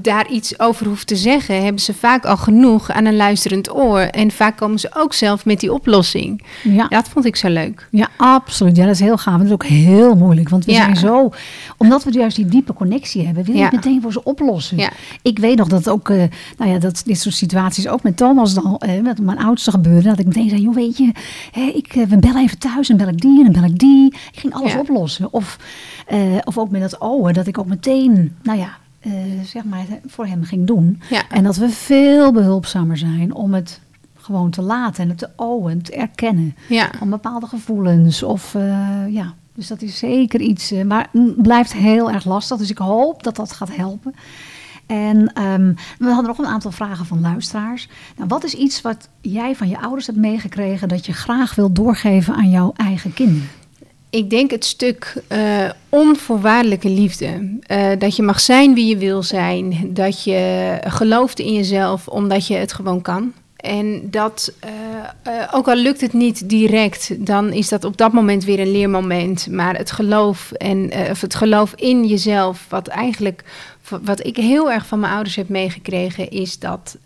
Daar 0.04 0.30
iets 0.30 0.58
over 0.58 0.86
hoeft 0.86 1.06
te 1.06 1.16
zeggen, 1.16 1.62
hebben 1.62 1.82
ze 1.82 1.94
vaak 1.94 2.24
al 2.24 2.36
genoeg 2.36 2.90
aan 2.90 3.04
een 3.04 3.16
luisterend 3.16 3.74
oor. 3.74 4.00
En 4.00 4.30
vaak 4.30 4.56
komen 4.56 4.78
ze 4.78 4.90
ook 4.94 5.12
zelf 5.12 5.44
met 5.44 5.60
die 5.60 5.72
oplossing. 5.72 6.42
Ja. 6.62 6.88
Dat 6.88 7.08
vond 7.08 7.24
ik 7.24 7.36
zo 7.36 7.48
leuk. 7.48 7.88
Ja, 7.90 8.08
absoluut. 8.16 8.76
Ja, 8.76 8.84
dat 8.84 8.94
is 8.94 9.00
heel 9.00 9.16
gaaf. 9.16 9.36
Dat 9.36 9.46
is 9.46 9.52
ook 9.52 9.64
heel 9.64 10.14
moeilijk. 10.14 10.48
Want 10.48 10.64
we 10.64 10.72
ja. 10.72 10.78
zijn 10.78 10.96
zo, 10.96 11.30
omdat 11.76 12.04
we 12.04 12.12
juist 12.12 12.36
die 12.36 12.46
diepe 12.46 12.72
connectie 12.72 13.24
hebben, 13.24 13.44
wil 13.44 13.54
je 13.54 13.60
ja. 13.60 13.68
meteen 13.72 14.02
voor 14.02 14.12
ze 14.12 14.24
oplossen. 14.24 14.76
Ja. 14.76 14.90
Ik 15.22 15.38
weet 15.38 15.56
nog 15.56 15.68
dat 15.68 15.88
ook, 15.88 16.08
uh, 16.08 16.22
nou 16.58 16.70
ja, 16.70 16.78
dat 16.78 17.02
dit 17.04 17.20
soort 17.20 17.34
situaties 17.34 17.88
ook 17.88 18.02
met 18.02 18.16
Thomas 18.16 18.54
dan, 18.54 18.82
uh, 18.86 19.02
met 19.02 19.20
mijn 19.20 19.38
oudste 19.38 19.70
gebeurde. 19.70 20.08
Dat 20.08 20.18
ik 20.18 20.26
meteen 20.26 20.48
zei, 20.48 20.60
joh, 20.60 20.74
weet 20.74 20.96
je, 20.96 21.12
hè, 21.50 21.62
ik, 21.62 21.94
uh, 21.94 22.06
we 22.06 22.18
bellen 22.18 22.42
even 22.42 22.58
thuis 22.58 22.88
en 22.88 22.96
bel 22.96 23.08
ik 23.08 23.20
die 23.20 23.44
en 23.44 23.52
dan 23.52 23.62
bel 23.62 23.70
ik 23.70 23.78
die. 23.78 24.06
Ik 24.32 24.38
ging 24.40 24.54
alles 24.54 24.76
oplossen. 24.76 25.32
Of, 25.32 25.58
of 26.44 26.58
ook 26.58 26.70
met 26.70 26.80
dat 26.80 27.00
ogen, 27.00 27.34
dat 27.34 27.46
ik 27.46 27.58
ook 27.58 27.66
meteen, 27.66 28.36
nou 28.42 28.58
ja, 28.58 28.82
zeg 29.44 29.64
maar, 29.64 29.86
voor 30.06 30.26
hem 30.26 30.44
ging 30.44 30.66
doen. 30.66 31.00
Ja. 31.10 31.22
En 31.28 31.44
dat 31.44 31.56
we 31.56 31.68
veel 31.68 32.32
behulpzamer 32.32 32.96
zijn 32.96 33.34
om 33.34 33.54
het 33.54 33.80
gewoon 34.16 34.50
te 34.50 34.62
laten 34.62 35.02
en 35.02 35.08
het 35.08 35.18
te 35.18 35.30
owen, 35.36 35.82
te 35.82 35.94
erkennen. 35.94 36.56
Ja. 36.68 36.90
Van 36.98 37.10
bepaalde 37.10 37.46
gevoelens 37.46 38.22
of 38.22 38.54
uh, 38.54 38.62
ja. 39.08 39.34
Dus 39.54 39.66
dat 39.66 39.82
is 39.82 39.98
zeker 39.98 40.40
iets, 40.40 40.72
uh, 40.72 40.84
maar 40.84 41.08
blijft 41.36 41.72
heel 41.72 42.10
erg 42.10 42.24
lastig. 42.24 42.58
Dus 42.58 42.70
ik 42.70 42.78
hoop 42.78 43.22
dat 43.22 43.36
dat 43.36 43.52
gaat 43.52 43.76
helpen. 43.76 44.14
En 44.86 45.42
um, 45.42 45.74
we 45.98 46.06
hadden 46.06 46.26
nog 46.26 46.38
een 46.38 46.46
aantal 46.46 46.70
vragen 46.70 47.06
van 47.06 47.20
luisteraars. 47.20 47.88
Nou, 48.16 48.28
wat 48.28 48.44
is 48.44 48.54
iets 48.54 48.80
wat 48.80 49.08
jij 49.20 49.56
van 49.56 49.68
je 49.68 49.80
ouders 49.80 50.06
hebt 50.06 50.18
meegekregen 50.18 50.88
dat 50.88 51.06
je 51.06 51.12
graag 51.12 51.54
wilt 51.54 51.76
doorgeven 51.76 52.34
aan 52.34 52.50
jouw 52.50 52.72
eigen 52.76 53.14
kinderen? 53.14 53.48
Ik 54.14 54.30
denk 54.30 54.50
het 54.50 54.64
stuk 54.64 55.14
uh, 55.32 55.70
onvoorwaardelijke 55.88 56.88
liefde. 56.88 57.58
Uh, 57.70 57.86
dat 57.98 58.16
je 58.16 58.22
mag 58.22 58.40
zijn 58.40 58.74
wie 58.74 58.86
je 58.86 58.96
wil 58.96 59.22
zijn. 59.22 59.90
Dat 59.94 60.24
je 60.24 60.78
gelooft 60.84 61.38
in 61.38 61.52
jezelf 61.52 62.08
omdat 62.08 62.46
je 62.46 62.54
het 62.54 62.72
gewoon 62.72 63.02
kan. 63.02 63.32
En 63.56 64.10
dat, 64.10 64.52
uh, 64.64 65.48
ook 65.52 65.68
al 65.68 65.76
lukt 65.76 66.00
het 66.00 66.12
niet 66.12 66.48
direct, 66.48 67.26
dan 67.26 67.52
is 67.52 67.68
dat 67.68 67.84
op 67.84 67.96
dat 67.96 68.12
moment 68.12 68.44
weer 68.44 68.60
een 68.60 68.72
leermoment. 68.72 69.48
Maar 69.50 69.76
het 69.76 69.90
geloof, 69.90 70.52
en, 70.52 70.92
of 71.10 71.20
het 71.20 71.34
geloof 71.34 71.72
in 71.76 72.06
jezelf, 72.06 72.66
wat 72.68 72.88
eigenlijk, 72.88 73.44
wat 74.02 74.26
ik 74.26 74.36
heel 74.36 74.72
erg 74.72 74.86
van 74.86 75.00
mijn 75.00 75.12
ouders 75.12 75.36
heb 75.36 75.48
meegekregen, 75.48 76.30
is 76.30 76.58
dat, 76.58 76.96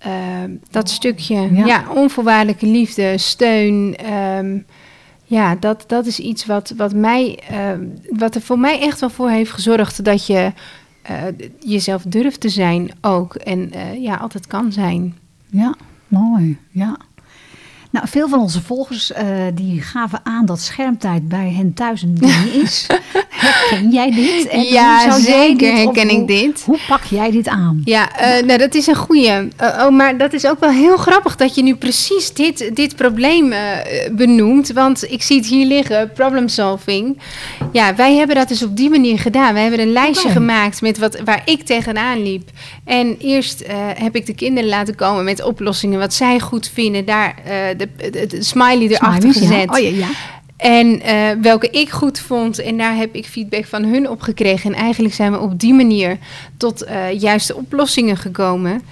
dat 0.70 0.90
stukje 0.90 1.54
ja. 1.54 1.66
ja. 1.66 1.84
onvoorwaardelijke 1.94 2.66
liefde, 2.66 3.18
steun. 3.18 3.96
Um, 4.12 4.66
ja, 5.28 5.54
dat, 5.54 5.84
dat 5.86 6.06
is 6.06 6.18
iets 6.18 6.46
wat, 6.46 6.72
wat, 6.76 6.94
mij, 6.94 7.38
uh, 7.52 7.86
wat 8.10 8.34
er 8.34 8.40
voor 8.40 8.58
mij 8.58 8.80
echt 8.80 9.00
wel 9.00 9.10
voor 9.10 9.30
heeft 9.30 9.50
gezorgd 9.50 10.04
dat 10.04 10.26
je 10.26 10.52
uh, 11.10 11.48
jezelf 11.60 12.02
durft 12.02 12.40
te 12.40 12.48
zijn 12.48 12.90
ook. 13.00 13.34
En 13.34 13.70
uh, 13.74 14.02
ja, 14.02 14.16
altijd 14.16 14.46
kan 14.46 14.72
zijn. 14.72 15.16
Ja, 15.46 15.74
mooi. 16.08 16.58
Ja. 16.70 16.96
Nou, 17.90 18.08
veel 18.08 18.28
van 18.28 18.40
onze 18.40 18.62
volgers 18.62 19.10
uh, 19.10 19.18
die 19.54 19.82
gaven 19.82 20.20
aan 20.22 20.46
dat 20.46 20.60
schermtijd 20.60 21.28
bij 21.28 21.52
hen 21.56 21.74
thuis 21.74 22.02
een 22.02 22.14
ding 22.14 22.44
is. 22.62 22.86
herken 23.30 23.90
jij 23.90 24.10
dit? 24.10 24.46
En 24.46 24.62
ja, 24.62 25.18
zeker 25.18 25.76
herken 25.76 26.10
ik 26.10 26.26
dit. 26.26 26.62
Hoe 26.64 26.78
pak 26.88 27.02
jij 27.02 27.30
dit 27.30 27.48
aan? 27.48 27.80
Ja, 27.84 28.08
uh, 28.20 28.46
nou 28.46 28.58
dat 28.58 28.74
is 28.74 28.86
een 28.86 28.96
goede. 28.96 29.48
Uh, 29.62 29.84
oh, 29.86 29.90
maar 29.90 30.18
dat 30.18 30.32
is 30.32 30.46
ook 30.46 30.60
wel 30.60 30.70
heel 30.70 30.96
grappig 30.96 31.36
dat 31.36 31.54
je 31.54 31.62
nu 31.62 31.74
precies 31.74 32.32
dit, 32.32 32.70
dit 32.74 32.96
probleem 32.96 33.52
benoemt. 34.12 34.72
Want 34.72 35.10
ik 35.10 35.22
zie 35.22 35.36
het 35.36 35.46
hier 35.46 35.66
liggen, 35.66 36.12
problem 36.12 36.48
solving. 36.48 37.20
Ja, 37.72 37.94
wij 37.94 38.14
hebben 38.14 38.36
dat 38.36 38.48
dus 38.48 38.62
op 38.62 38.76
die 38.76 38.90
manier 38.90 39.18
gedaan. 39.18 39.54
We 39.54 39.60
hebben 39.60 39.80
een 39.80 39.92
lijstje 39.92 40.28
gemaakt 40.28 40.80
met 40.80 40.98
wat, 40.98 41.20
waar 41.24 41.42
ik 41.44 41.62
tegenaan 41.62 42.22
liep. 42.22 42.50
En 42.84 43.16
eerst 43.18 43.64
heb 43.94 44.16
ik 44.16 44.26
de 44.26 44.34
kinderen 44.34 44.68
laten 44.68 44.94
komen 44.94 45.24
met 45.24 45.42
oplossingen 45.42 45.98
wat 45.98 46.14
zij 46.14 46.40
goed 46.40 46.70
vinden. 46.74 47.04
Daar 47.04 47.34
de, 47.78 48.26
de, 48.26 48.42
smiley 48.42 48.88
erachter 48.88 49.32
gezet. 49.32 49.70
Oh, 49.70 49.78
ja, 49.78 49.88
ja. 49.88 50.08
En 50.56 50.86
uh, 50.86 51.42
welke 51.42 51.70
ik 51.70 51.90
goed 51.90 52.18
vond. 52.20 52.58
En 52.58 52.78
daar 52.78 52.96
heb 52.96 53.14
ik 53.14 53.26
feedback 53.26 53.64
van 53.64 53.84
hun 53.84 54.08
op 54.10 54.20
gekregen. 54.20 54.74
En 54.74 54.80
eigenlijk 54.80 55.14
zijn 55.14 55.32
we 55.32 55.38
op 55.38 55.60
die 55.60 55.74
manier 55.74 56.18
tot 56.56 56.86
uh, 56.86 57.20
juiste 57.20 57.56
oplossingen 57.56 58.16
gekomen. 58.16 58.82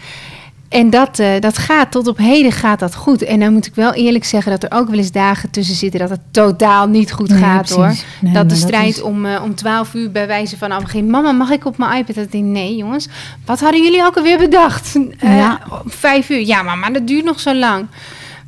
En 0.68 0.90
dat, 0.90 1.18
uh, 1.18 1.28
dat 1.40 1.58
gaat, 1.58 1.90
tot 1.90 2.06
op 2.06 2.18
heden 2.18 2.52
gaat 2.52 2.78
dat 2.78 2.94
goed. 2.94 3.22
En 3.22 3.40
dan 3.40 3.52
moet 3.52 3.66
ik 3.66 3.74
wel 3.74 3.92
eerlijk 3.92 4.24
zeggen 4.24 4.50
dat 4.50 4.62
er 4.62 4.78
ook 4.78 4.88
wel 4.88 4.98
eens 4.98 5.12
dagen 5.12 5.50
tussen 5.50 5.74
zitten 5.74 6.00
dat 6.00 6.10
het 6.10 6.20
totaal 6.30 6.88
niet 6.88 7.12
goed 7.12 7.28
nee, 7.28 7.38
gaat 7.38 7.70
hoor. 7.70 7.94
Nee, 8.20 8.32
dat 8.32 8.48
de 8.48 8.54
strijd 8.54 8.86
dat 8.86 8.96
is... 8.96 9.02
om, 9.02 9.24
uh, 9.24 9.42
om 9.42 9.54
12 9.54 9.94
uur 9.94 10.10
bij 10.10 10.26
wijze 10.26 10.56
van 10.56 10.78
begin. 10.80 11.10
Mama, 11.10 11.32
mag 11.32 11.50
ik 11.50 11.64
op 11.64 11.78
mijn 11.78 11.98
iPad? 11.98 12.14
Dat 12.14 12.24
ik 12.24 12.32
denk, 12.32 12.44
nee 12.44 12.76
jongens, 12.76 13.08
wat 13.44 13.60
hadden 13.60 13.82
jullie 13.82 14.04
ook 14.04 14.16
alweer 14.16 14.38
bedacht? 14.38 14.94
Uh, 14.94 15.36
ja. 15.36 15.60
Vijf 15.86 16.30
uur. 16.30 16.46
Ja, 16.46 16.62
mama, 16.62 16.90
dat 16.90 17.06
duurt 17.06 17.24
nog 17.24 17.40
zo 17.40 17.54
lang. 17.54 17.86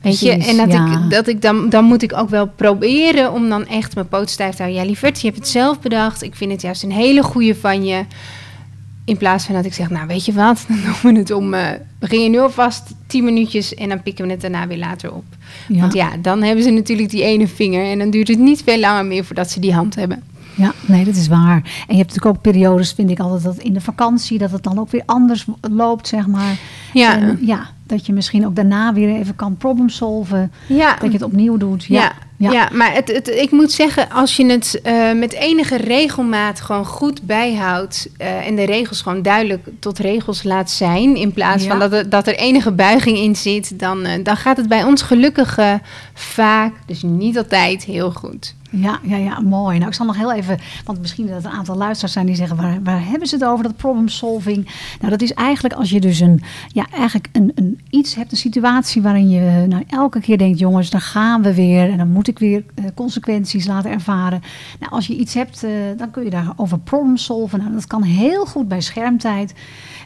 Weet 0.03 0.21
je, 0.21 0.31
en 0.31 0.57
dat, 0.57 0.73
ik, 0.73 1.11
dat 1.11 1.29
ik 1.29 1.43
dan, 1.43 1.69
dan 1.69 1.85
moet 1.85 2.03
ik 2.03 2.13
ook 2.13 2.29
wel 2.29 2.49
proberen 2.49 3.33
om 3.33 3.49
dan 3.49 3.67
echt 3.67 3.95
mijn 3.95 4.09
poot 4.09 4.31
stijf 4.31 4.55
te 4.55 4.63
houden. 4.63 4.81
Ja, 4.81 4.87
lieverd, 4.87 5.21
je 5.21 5.27
hebt 5.27 5.39
het 5.39 5.49
zelf 5.49 5.81
bedacht. 5.81 6.23
Ik 6.23 6.35
vind 6.35 6.53
het 6.53 6.63
juist 6.63 6.83
een 6.83 6.93
hele 6.93 7.23
goede 7.23 7.55
van 7.55 7.85
je. 7.85 8.05
In 9.05 9.17
plaats 9.17 9.45
van 9.45 9.55
dat 9.55 9.65
ik 9.65 9.75
zeg, 9.75 9.91
nou 9.91 10.07
weet 10.07 10.25
je 10.25 10.33
wat, 10.33 10.65
dan 10.69 10.77
doen 10.83 11.13
we 11.13 11.19
het 11.19 11.31
om, 11.31 11.55
uh, 11.55 11.67
beginnen 11.99 12.31
nu 12.31 12.39
alvast 12.39 12.83
tien 13.07 13.25
minuutjes 13.25 13.75
en 13.75 13.89
dan 13.89 14.03
pikken 14.03 14.25
we 14.25 14.31
het 14.31 14.41
daarna 14.41 14.67
weer 14.67 14.79
later 14.79 15.13
op. 15.13 15.25
Ja. 15.69 15.81
Want 15.81 15.93
ja, 15.93 16.17
dan 16.23 16.43
hebben 16.43 16.65
ze 16.65 16.71
natuurlijk 16.71 17.11
die 17.11 17.23
ene 17.23 17.49
vinger 17.49 17.85
en 17.85 17.99
dan 17.99 18.11
duurt 18.11 18.29
het 18.29 18.39
niet 18.39 18.63
veel 18.65 18.79
langer 18.79 19.07
meer 19.07 19.25
voordat 19.25 19.51
ze 19.51 19.61
die 19.61 19.75
hand 19.75 19.95
hebben. 19.95 20.23
Ja, 20.59 20.73
nee, 20.87 21.05
dat 21.05 21.17
is 21.17 21.29
waar. 21.29 21.57
En 21.57 21.97
je 21.97 21.97
hebt 21.97 22.09
natuurlijk 22.09 22.37
ook 22.37 22.41
periodes, 22.43 22.93
vind 22.93 23.11
ik 23.11 23.19
altijd, 23.19 23.43
dat 23.43 23.59
in 23.59 23.73
de 23.73 23.81
vakantie, 23.81 24.39
dat 24.39 24.51
het 24.51 24.63
dan 24.63 24.79
ook 24.79 24.91
weer 24.91 25.03
anders 25.07 25.47
loopt, 25.61 26.09
zeg 26.09 26.27
maar. 26.27 26.59
Ja. 26.93 27.19
En, 27.19 27.39
ja, 27.41 27.69
dat 27.87 28.07
je 28.07 28.13
misschien 28.13 28.47
ook 28.47 28.57
daarna 28.57 28.93
weer 28.93 29.17
even 29.17 29.37
kan 29.37 29.57
problem 29.57 29.89
solven. 29.89 30.53
Ja. 30.67 30.97
Dat 31.01 31.07
je 31.07 31.13
het 31.19 31.23
opnieuw 31.23 31.57
doet. 31.57 31.85
Ja, 31.85 32.01
ja. 32.01 32.13
ja. 32.37 32.53
ja 32.53 32.69
maar 32.73 32.93
het, 32.93 33.13
het, 33.13 33.29
ik 33.29 33.51
moet 33.51 33.73
zeggen, 33.73 34.11
als 34.11 34.37
je 34.37 34.47
het 34.47 34.81
uh, 34.85 35.13
met 35.13 35.33
enige 35.33 35.77
regelmaat 35.77 36.61
gewoon 36.61 36.87
goed 36.87 37.23
bijhoudt... 37.23 38.09
Uh, 38.19 38.47
en 38.47 38.57
de 38.57 38.65
regels 38.65 39.01
gewoon 39.01 39.23
duidelijk 39.23 39.69
tot 39.79 39.99
regels 39.99 40.43
laat 40.43 40.71
zijn... 40.71 41.17
in 41.17 41.33
plaats 41.33 41.67
van 41.67 41.79
dat 41.79 41.93
er, 41.93 42.09
dat 42.09 42.27
er 42.27 42.37
enige 42.37 42.73
buiging 42.73 43.19
in 43.19 43.37
zit... 43.37 43.79
dan, 43.79 44.07
uh, 44.07 44.13
dan 44.23 44.37
gaat 44.37 44.57
het 44.57 44.69
bij 44.69 44.85
ons 44.85 45.03
gelukkig 45.03 45.59
vaak, 46.15 46.73
dus 46.87 47.03
niet 47.03 47.39
altijd, 47.39 47.85
heel 47.85 48.11
goed. 48.11 48.57
Ja, 48.71 48.99
ja, 49.03 49.17
ja, 49.17 49.41
mooi. 49.41 49.77
Nou, 49.77 49.89
ik 49.91 49.97
zal 49.97 50.07
nog 50.07 50.17
heel 50.17 50.33
even, 50.33 50.59
want 50.85 51.01
misschien 51.01 51.27
dat 51.27 51.45
er 51.45 51.51
een 51.51 51.57
aantal 51.57 51.77
luisteraars 51.77 52.13
zijn 52.13 52.27
die 52.27 52.35
zeggen, 52.35 52.57
waar, 52.57 52.83
waar 52.83 53.07
hebben 53.07 53.29
ze 53.29 53.35
het 53.35 53.45
over, 53.45 53.65
dat 53.65 53.77
problem 53.77 54.09
solving? 54.09 54.69
Nou, 54.99 55.11
dat 55.11 55.23
is 55.23 55.33
eigenlijk 55.33 55.75
als 55.75 55.91
je 55.91 56.01
dus 56.01 56.21
een, 56.21 56.43
ja, 56.73 56.87
eigenlijk 56.93 57.29
een, 57.33 57.53
een 57.55 57.81
iets 57.91 58.15
hebt, 58.15 58.31
een 58.33 58.39
situatie 58.39 59.03
waarin 59.03 59.31
je 59.31 59.67
nou, 59.69 59.85
elke 59.89 60.21
keer 60.21 60.39
denkt, 60.39 60.59
jongens, 60.59 60.91
dan 60.91 61.01
gaan 61.01 61.43
we 61.43 61.55
weer 61.55 61.91
en 61.91 61.97
dan 61.97 62.09
moet 62.09 62.29
ik 62.29 62.39
weer 62.39 62.65
uh, 62.75 62.85
consequenties 62.95 63.67
laten 63.67 63.91
ervaren. 63.91 64.43
Nou, 64.81 64.93
als 64.93 65.07
je 65.07 65.17
iets 65.17 65.35
hebt, 65.35 65.65
uh, 65.65 65.71
dan 65.97 66.11
kun 66.11 66.25
je 66.25 66.31
daarover 66.31 66.79
problem 66.79 67.17
solven. 67.17 67.59
Nou, 67.59 67.73
dat 67.73 67.87
kan 67.87 68.03
heel 68.03 68.47
goed 68.47 68.69
bij 68.69 68.81
schermtijd. 68.81 69.55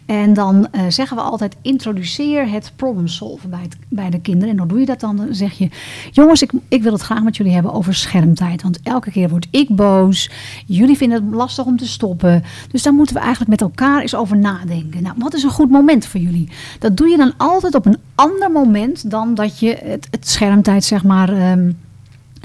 En 0.07 0.35
dan 0.35 0.69
uh, 0.73 0.83
zeggen 0.89 1.17
we 1.17 1.23
altijd: 1.23 1.57
introduceer 1.63 2.51
het 2.51 2.73
problem 2.77 3.09
solven 3.09 3.51
bij, 3.89 4.11
de 4.11 4.21
kinderen. 4.21 4.51
En 4.51 4.59
hoe 4.59 4.69
doe 4.69 4.81
je 4.81 4.87
dat 4.87 5.01
dan? 5.01 5.17
Dan 5.17 5.35
zeg 5.35 5.53
je: 5.53 5.69
Jongens, 6.11 6.43
ik, 6.43 6.53
ik 6.69 6.83
wil 6.83 6.93
het 6.93 7.03
graag 7.03 7.23
met 7.23 7.37
jullie 7.37 7.53
hebben 7.53 7.73
over 7.73 7.95
schermtijd. 7.95 8.63
Want 8.63 8.81
elke 8.83 9.11
keer 9.11 9.29
word 9.29 9.47
ik 9.51 9.69
boos. 9.69 10.31
Jullie 10.67 10.97
vinden 10.97 11.25
het 11.25 11.35
lastig 11.35 11.65
om 11.65 11.77
te 11.77 11.87
stoppen. 11.87 12.43
Dus 12.71 12.83
daar 12.83 12.95
moeten 12.95 13.15
we 13.15 13.21
eigenlijk 13.21 13.51
met 13.51 13.61
elkaar 13.61 14.01
eens 14.01 14.15
over 14.15 14.37
nadenken. 14.37 15.03
Nou, 15.03 15.15
wat 15.19 15.35
is 15.35 15.43
een 15.43 15.51
goed 15.51 15.71
moment 15.71 16.07
voor 16.07 16.21
jullie? 16.21 16.49
Dat 16.79 16.97
doe 16.97 17.09
je 17.09 17.17
dan 17.17 17.33
altijd 17.37 17.75
op 17.75 17.87
een 17.87 17.99
ander 18.15 18.51
moment 18.51 19.11
dan 19.11 19.35
dat 19.35 19.59
je 19.59 19.79
het, 19.85 20.09
schermtijd, 20.21 20.85
zeg 20.85 21.05
maar. 21.05 21.53
Um, 21.53 21.79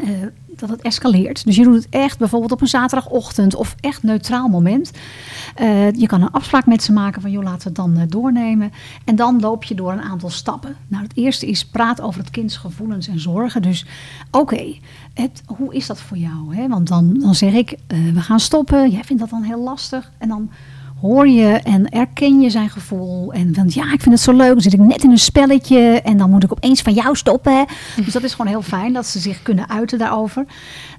uh, 0.04 0.10
dat 0.60 0.70
het 0.70 0.82
escaleert. 0.82 1.46
Dus 1.46 1.56
je 1.56 1.64
doet 1.64 1.76
het 1.76 1.88
echt 1.90 2.18
bijvoorbeeld 2.18 2.52
op 2.52 2.62
een 2.62 2.68
zaterdagochtend 2.68 3.56
of 3.56 3.76
echt 3.80 4.04
neutraal 4.04 4.48
moment. 4.48 4.92
Uh, 5.62 5.92
je 5.92 6.08
kan 6.08 6.22
een 6.22 6.32
afspraak 6.32 6.66
met 6.66 6.84
ze 6.84 6.92
maken 6.92 7.22
van 7.22 7.32
joh, 7.32 7.44
laten 7.44 7.60
we 7.60 7.68
het 7.68 7.76
dan 7.76 7.98
uh, 7.98 8.04
doornemen. 8.08 8.72
En 9.06 9.16
dan 9.16 9.40
loop 9.40 9.64
je 9.64 9.76
door 9.76 9.92
een 9.92 10.02
aantal 10.02 10.30
stappen. 10.30 10.76
Nou, 10.88 11.04
het 11.04 11.18
eerste 11.18 11.46
is 11.46 11.66
praat 11.66 12.02
over 12.02 12.20
het 12.20 12.30
kinds 12.30 12.58
gevoelens 12.58 13.08
en 13.08 13.20
zorgen. 13.20 13.62
Dus 13.62 13.86
oké, 14.32 14.76
hoe 15.46 15.76
is 15.76 15.88
dat 15.88 16.02
voor 16.02 16.18
jou? 16.18 16.56
Hè? 16.56 16.68
Want 16.68 16.88
dan, 16.88 17.20
dan 17.20 17.36
zeg 17.36 17.54
ik, 17.54 17.72
uh, 17.72 18.14
we 18.14 18.22
gaan 18.22 18.40
stoppen. 18.40 18.90
Jij 18.90 19.04
vindt 19.04 19.22
dat 19.22 19.32
dan 19.32 19.44
heel 19.44 19.64
lastig. 19.64 20.12
En 20.18 20.28
dan 20.28 20.50
hoor 21.02 21.28
je 21.28 21.48
en 21.48 21.90
erken 21.90 22.42
je 22.42 22.50
zijn 22.50 22.70
gevoel. 22.70 23.34
En 23.34 23.54
van 23.54 23.66
ja, 23.70 23.84
ik 23.94 24.02
vind 24.02 24.16
het 24.16 24.20
zo 24.20 24.34
leuk. 24.34 24.52
Dan 24.52 24.62
zit 24.62 24.74
ik 24.74 24.80
net 24.80 25.04
in 25.04 25.12
een 25.12 25.18
spelletje 25.18 26.02
en 26.02 26.18
dan 26.18 26.30
moet 26.30 26.44
ik 26.44 26.52
opeens 26.52 26.82
van 26.82 26.94
jou 26.94 27.16
stoppen. 27.16 27.66
Dus 28.06 28.14
dat 28.14 28.24
is 28.24 28.32
gewoon 28.32 28.52
heel 28.52 28.62
fijn 28.62 28.94
dat 28.94 29.06
ze 29.06 29.20
zich 29.20 29.42
kunnen 29.42 29.70
uiten 29.70 29.98
daarover. 29.98 30.46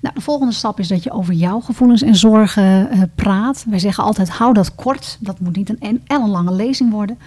Nou, 0.01 0.15
de 0.15 0.21
volgende 0.21 0.53
stap 0.53 0.79
is 0.79 0.89
dat 0.89 1.03
je 1.03 1.11
over 1.11 1.35
jouw 1.35 1.61
gevoelens 1.61 2.03
en 2.03 2.17
zorgen 2.17 2.89
uh, 2.93 3.03
praat. 3.15 3.65
Wij 3.69 3.79
zeggen 3.79 4.05
altijd 4.05 4.29
hou 4.29 4.55
dat 4.55 4.75
kort. 4.75 5.17
Dat 5.21 5.41
moet 5.41 5.57
niet 5.57 5.71
een 5.81 6.03
ellenlange 6.07 6.53
lezing 6.53 6.91
worden. 6.91 7.19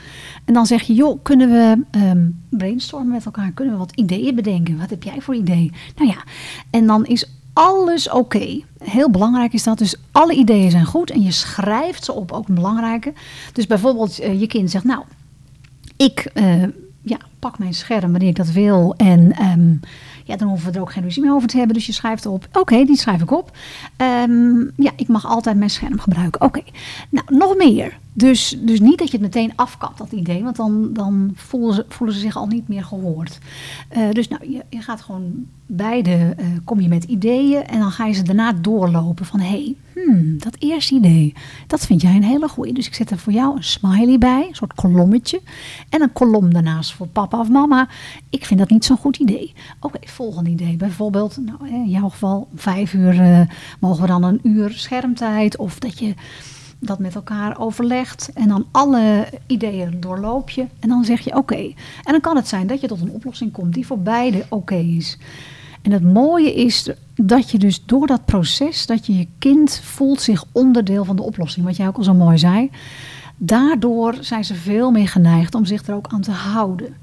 En 0.46 0.54
dan 0.54 0.66
zeg 0.66 0.82
je 0.82 0.94
joh, 0.94 1.20
kunnen 1.24 1.50
we 1.50 2.00
um, 2.00 2.42
brainstormen 2.50 3.12
met 3.12 3.26
elkaar? 3.26 3.52
Kunnen 3.52 3.74
we 3.74 3.80
wat 3.80 3.96
ideeën 3.96 4.36
bedenken? 4.36 4.78
Wat 4.78 4.90
heb 4.90 5.04
jij 5.04 5.22
voor 5.22 5.36
idee? 5.36 5.72
Nou 5.96 6.10
ja, 6.10 6.24
en 6.70 6.88
dan 6.88 7.06
is 7.06 7.26
alles 7.54 8.10
oké. 8.10 8.62
Heel 8.84 9.10
belangrijk 9.10 9.54
is 9.54 9.64
dat. 9.64 9.78
Dus 9.78 9.96
alle 10.12 10.34
ideeën 10.34 10.72
zijn 10.72 10.86
goed 10.86 11.12
en 11.12 11.22
je 11.22 11.32
schrijft 11.32 12.04
ze 12.04 12.14
op, 12.14 12.32
ook 12.32 12.48
een 12.48 12.56
belangrijke. 12.56 13.14
Dus 13.54 13.68
bijvoorbeeld 13.68 14.22
uh, 14.22 14.40
je 14.40 14.48
kind 14.48 14.72
zegt, 14.72 14.84
nou, 14.84 15.04
ik 15.98 16.32
uh, 16.34 16.64
ja, 17.02 17.18
pak 17.40 17.60
mijn 17.60 17.74
scherm 17.74 18.12
wanneer 18.12 18.30
ik 18.30 18.36
dat 18.36 18.52
wil. 18.52 18.94
En 18.98 19.44
um, 19.44 19.80
ja, 20.24 20.36
dan 20.36 20.48
hoeven 20.48 20.72
we 20.72 20.76
er 20.76 20.82
ook 20.82 20.92
geen 20.92 21.04
ruzie 21.04 21.24
meer 21.24 21.34
over 21.34 21.48
te 21.48 21.58
hebben. 21.58 21.76
Dus 21.76 21.86
je 21.86 21.92
schrijft 21.94 22.26
erop, 22.26 22.48
oké, 22.54 22.86
die 22.86 22.98
schrijf 22.98 23.22
ik 23.22 23.32
op. 23.32 23.58
Um, 24.28 24.72
ja, 24.76 24.92
ik 24.96 25.08
mag 25.08 25.26
altijd 25.26 25.58
mijn 25.58 25.70
scherm 25.70 26.00
gebruiken. 26.00 26.42
Oké, 26.42 26.62
nou, 27.10 27.26
nog 27.30 27.56
meer. 27.56 27.98
Dus, 28.14 28.58
dus 28.60 28.80
niet 28.80 28.98
dat 28.98 29.08
je 29.08 29.18
het 29.18 29.22
meteen 29.22 29.54
afkapt, 29.56 29.98
dat 29.98 30.12
idee. 30.12 30.44
Want 30.44 30.56
dan, 30.56 30.94
dan 30.94 31.32
voelen, 31.36 31.74
ze, 31.74 31.86
voelen 31.88 32.16
ze 32.16 32.22
zich 32.22 32.36
al 32.36 32.48
niet 32.48 32.68
meer 32.68 32.84
gehoord. 32.84 33.40
Uh, 33.98 34.12
dus 34.12 34.28
nou, 34.28 34.52
je, 34.52 34.64
je 34.70 34.82
gaat 34.82 35.02
gewoon 35.02 35.46
beide, 35.66 36.36
uh, 36.40 36.46
kom 36.64 36.80
je 36.80 36.88
met 36.88 37.04
ideeën. 37.04 37.66
En 37.66 37.80
dan 37.80 37.92
ga 37.92 38.06
je 38.06 38.14
ze 38.14 38.24
daarna 38.24 38.54
doorlopen 38.54 39.26
van... 39.26 39.40
hé, 39.40 39.48
hey, 39.48 39.76
hmm, 39.94 40.38
dat 40.40 40.56
eerste 40.60 40.96
idee, 40.96 41.34
dat 41.68 41.86
vind 41.86 42.02
jij 42.02 42.16
een 42.16 42.24
hele 42.24 42.48
goeie. 42.48 42.74
Dus 42.74 42.88
ik 42.88 42.94
zet 42.94 43.12
er 43.12 43.18
voor 43.18 43.34
jou 43.34 43.56
een 43.56 43.64
smiley 43.64 44.18
bij, 44.18 44.46
een 44.48 44.56
soort 44.56 44.74
kolommetje. 44.74 45.42
En 45.90 46.02
een 46.02 46.14
kolom 46.14 46.54
daarnaast 46.54 46.94
voor 46.94 47.08
papa 47.08 47.40
of 47.40 47.50
mama. 47.50 47.88
Ik 48.30 48.46
vind 48.46 48.60
dat 48.60 48.70
niet 48.70 48.86
zo'n 48.86 48.98
goed 48.98 49.18
idee. 49.18 49.54
Oké, 49.80 49.96
okay, 49.96 50.10
volgende 50.10 50.50
idee. 50.50 50.76
Bijvoorbeeld, 50.76 51.38
nou, 51.46 51.74
in 51.74 51.90
jouw 51.90 52.10
geval 52.10 52.48
vijf 52.56 52.94
uur... 52.94 53.14
Uh, 53.14 53.42
mogen 53.80 54.02
we 54.02 54.08
dan 54.08 54.24
een 54.24 54.40
uur 54.44 54.72
schermtijd. 54.72 55.58
Of 55.58 55.80
dat 55.80 56.00
je 56.00 56.14
dat 56.82 57.00
met 57.00 57.16
elkaar 57.16 57.60
overlegt 57.60 58.30
en 58.34 58.48
dan 58.48 58.66
alle 58.72 59.28
ideeën 59.48 60.00
doorloop 60.00 60.50
je 60.50 60.66
en 60.80 60.90
dan 60.90 61.04
zeg 61.04 61.20
je 61.20 61.30
oké. 61.30 61.40
Okay. 61.40 61.76
En 62.04 62.12
dan 62.12 62.22
kan 62.22 62.36
het 62.36 62.48
zijn 62.48 62.68
dat 62.68 62.82
je 62.82 62.88
tot 62.88 63.02
een 63.02 63.12
oplossing 63.12 63.52
komt 63.52 63.74
die 63.74 63.86
voor 63.86 64.00
beide 64.00 64.38
oké 64.38 64.54
okay 64.54 64.86
is. 64.86 65.18
En 65.82 65.92
het 65.92 66.04
mooie 66.04 66.54
is 66.54 66.90
dat 67.16 67.52
je 67.52 67.58
dus 67.58 67.86
door 67.86 68.08
dat 68.08 68.26
proces, 68.26 68.86
dat 68.86 69.06
je 69.06 69.18
je 69.18 69.28
kind 69.40 69.80
voelt 69.84 70.22
zich 70.22 70.44
onderdeel 70.52 71.06
van 71.06 71.16
de 71.16 71.24
oplossing, 71.24 71.66
wat 71.66 71.76
jij 71.76 71.88
ook 71.88 71.98
al 71.98 72.04
zo 72.04 72.14
mooi 72.14 72.38
zei. 72.38 72.70
Daardoor 73.38 74.16
zijn 74.20 74.46
ze 74.46 74.56
veel 74.56 74.92
meer 74.92 75.08
geneigd 75.08 75.56
om 75.56 75.66
zich 75.66 75.88
er 75.88 75.96
ook 75.96 76.08
aan 76.08 76.22
te 76.22 76.32
houden. 76.32 76.96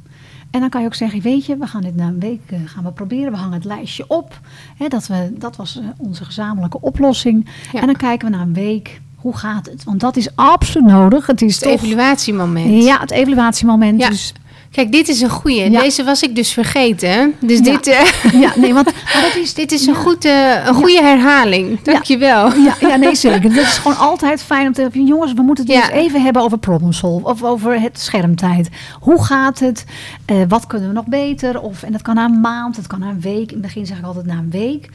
En 0.50 0.60
dan 0.60 0.68
kan 0.68 0.80
je 0.80 0.86
ook 0.86 0.94
zeggen, 0.94 1.20
weet 1.20 1.46
je, 1.46 1.56
we 1.56 1.66
gaan 1.66 1.82
dit 1.82 1.96
na 1.96 2.06
een 2.06 2.20
week 2.20 2.40
uh, 2.50 2.58
gaan 2.64 2.84
we 2.84 2.92
proberen. 2.92 3.32
We 3.32 3.38
hangen 3.38 3.54
het 3.54 3.64
lijstje 3.64 4.04
op. 4.08 4.40
Hè, 4.76 4.88
dat, 4.88 5.06
we, 5.06 5.32
dat 5.38 5.56
was 5.56 5.76
uh, 5.76 5.88
onze 5.96 6.24
gezamenlijke 6.24 6.80
oplossing. 6.80 7.48
Ja. 7.72 7.80
En 7.80 7.86
dan 7.86 7.96
kijken 7.96 8.30
we 8.30 8.36
na 8.36 8.42
een 8.42 8.54
week, 8.54 9.00
hoe 9.18 9.36
gaat 9.36 9.66
het? 9.66 9.84
Want 9.84 10.00
dat 10.00 10.16
is 10.16 10.28
absoluut 10.34 10.88
nodig. 10.88 11.26
Het 11.26 11.42
is 11.42 11.54
het 11.54 11.64
toch, 11.64 11.82
evaluatiemoment. 11.82 12.84
Ja, 12.84 13.00
het 13.00 13.10
evaluatiemoment. 13.10 14.00
Ja. 14.00 14.08
Dus 14.08 14.32
Kijk, 14.70 14.92
dit 14.92 15.08
is 15.08 15.20
een 15.20 15.28
goeie. 15.30 15.70
Ja. 15.70 15.80
Deze 15.80 16.04
was 16.04 16.22
ik 16.22 16.34
dus 16.34 16.52
vergeten. 16.52 17.34
Dus 17.40 17.58
Ja. 17.58 17.64
dit, 17.64 17.86
eh, 17.86 18.00
Ja, 18.42 18.52
nee, 18.56 18.74
want 18.74 18.86
dat 19.22 19.36
is, 19.36 19.54
dit 19.54 19.72
is 19.72 19.86
een, 19.86 19.94
goed, 19.94 20.24
eh, 20.24 20.66
een 20.66 20.74
goede 20.74 21.02
herhaling. 21.02 21.82
Dankjewel. 21.82 22.52
Ja, 22.54 22.74
ja, 22.80 22.96
nee, 22.96 23.14
zeker. 23.14 23.54
Dat 23.54 23.64
is 23.64 23.78
gewoon 23.78 23.96
altijd 23.96 24.42
fijn 24.42 24.66
om 24.66 24.72
te 24.72 24.80
hebben. 24.80 25.06
Jongens, 25.06 25.32
we 25.32 25.42
moeten 25.42 25.66
het 25.66 25.74
dus 25.74 25.90
even 25.90 26.22
hebben 26.22 26.42
over 26.42 26.58
problem 26.58 26.92
solve. 26.92 27.26
Of 27.26 27.42
over 27.42 27.80
het 27.80 28.00
schermtijd. 28.00 28.68
Hoe 29.00 29.24
gaat 29.24 29.58
het? 29.58 29.84
Eh, 30.24 30.36
wat 30.48 30.66
kunnen 30.66 30.88
we 30.88 30.94
nog 30.94 31.06
beter? 31.06 31.60
Of, 31.60 31.82
en 31.82 31.92
dat 31.92 32.02
kan 32.02 32.14
na 32.14 32.24
een 32.24 32.40
maand, 32.40 32.76
het 32.76 32.86
kan 32.86 33.00
na 33.00 33.08
een 33.08 33.20
week. 33.20 33.48
In 33.48 33.56
het 33.58 33.60
begin 33.60 33.86
zeg 33.86 33.98
ik 33.98 34.04
altijd 34.04 34.26
na 34.26 34.34
een 34.34 34.50
week. 34.50 34.88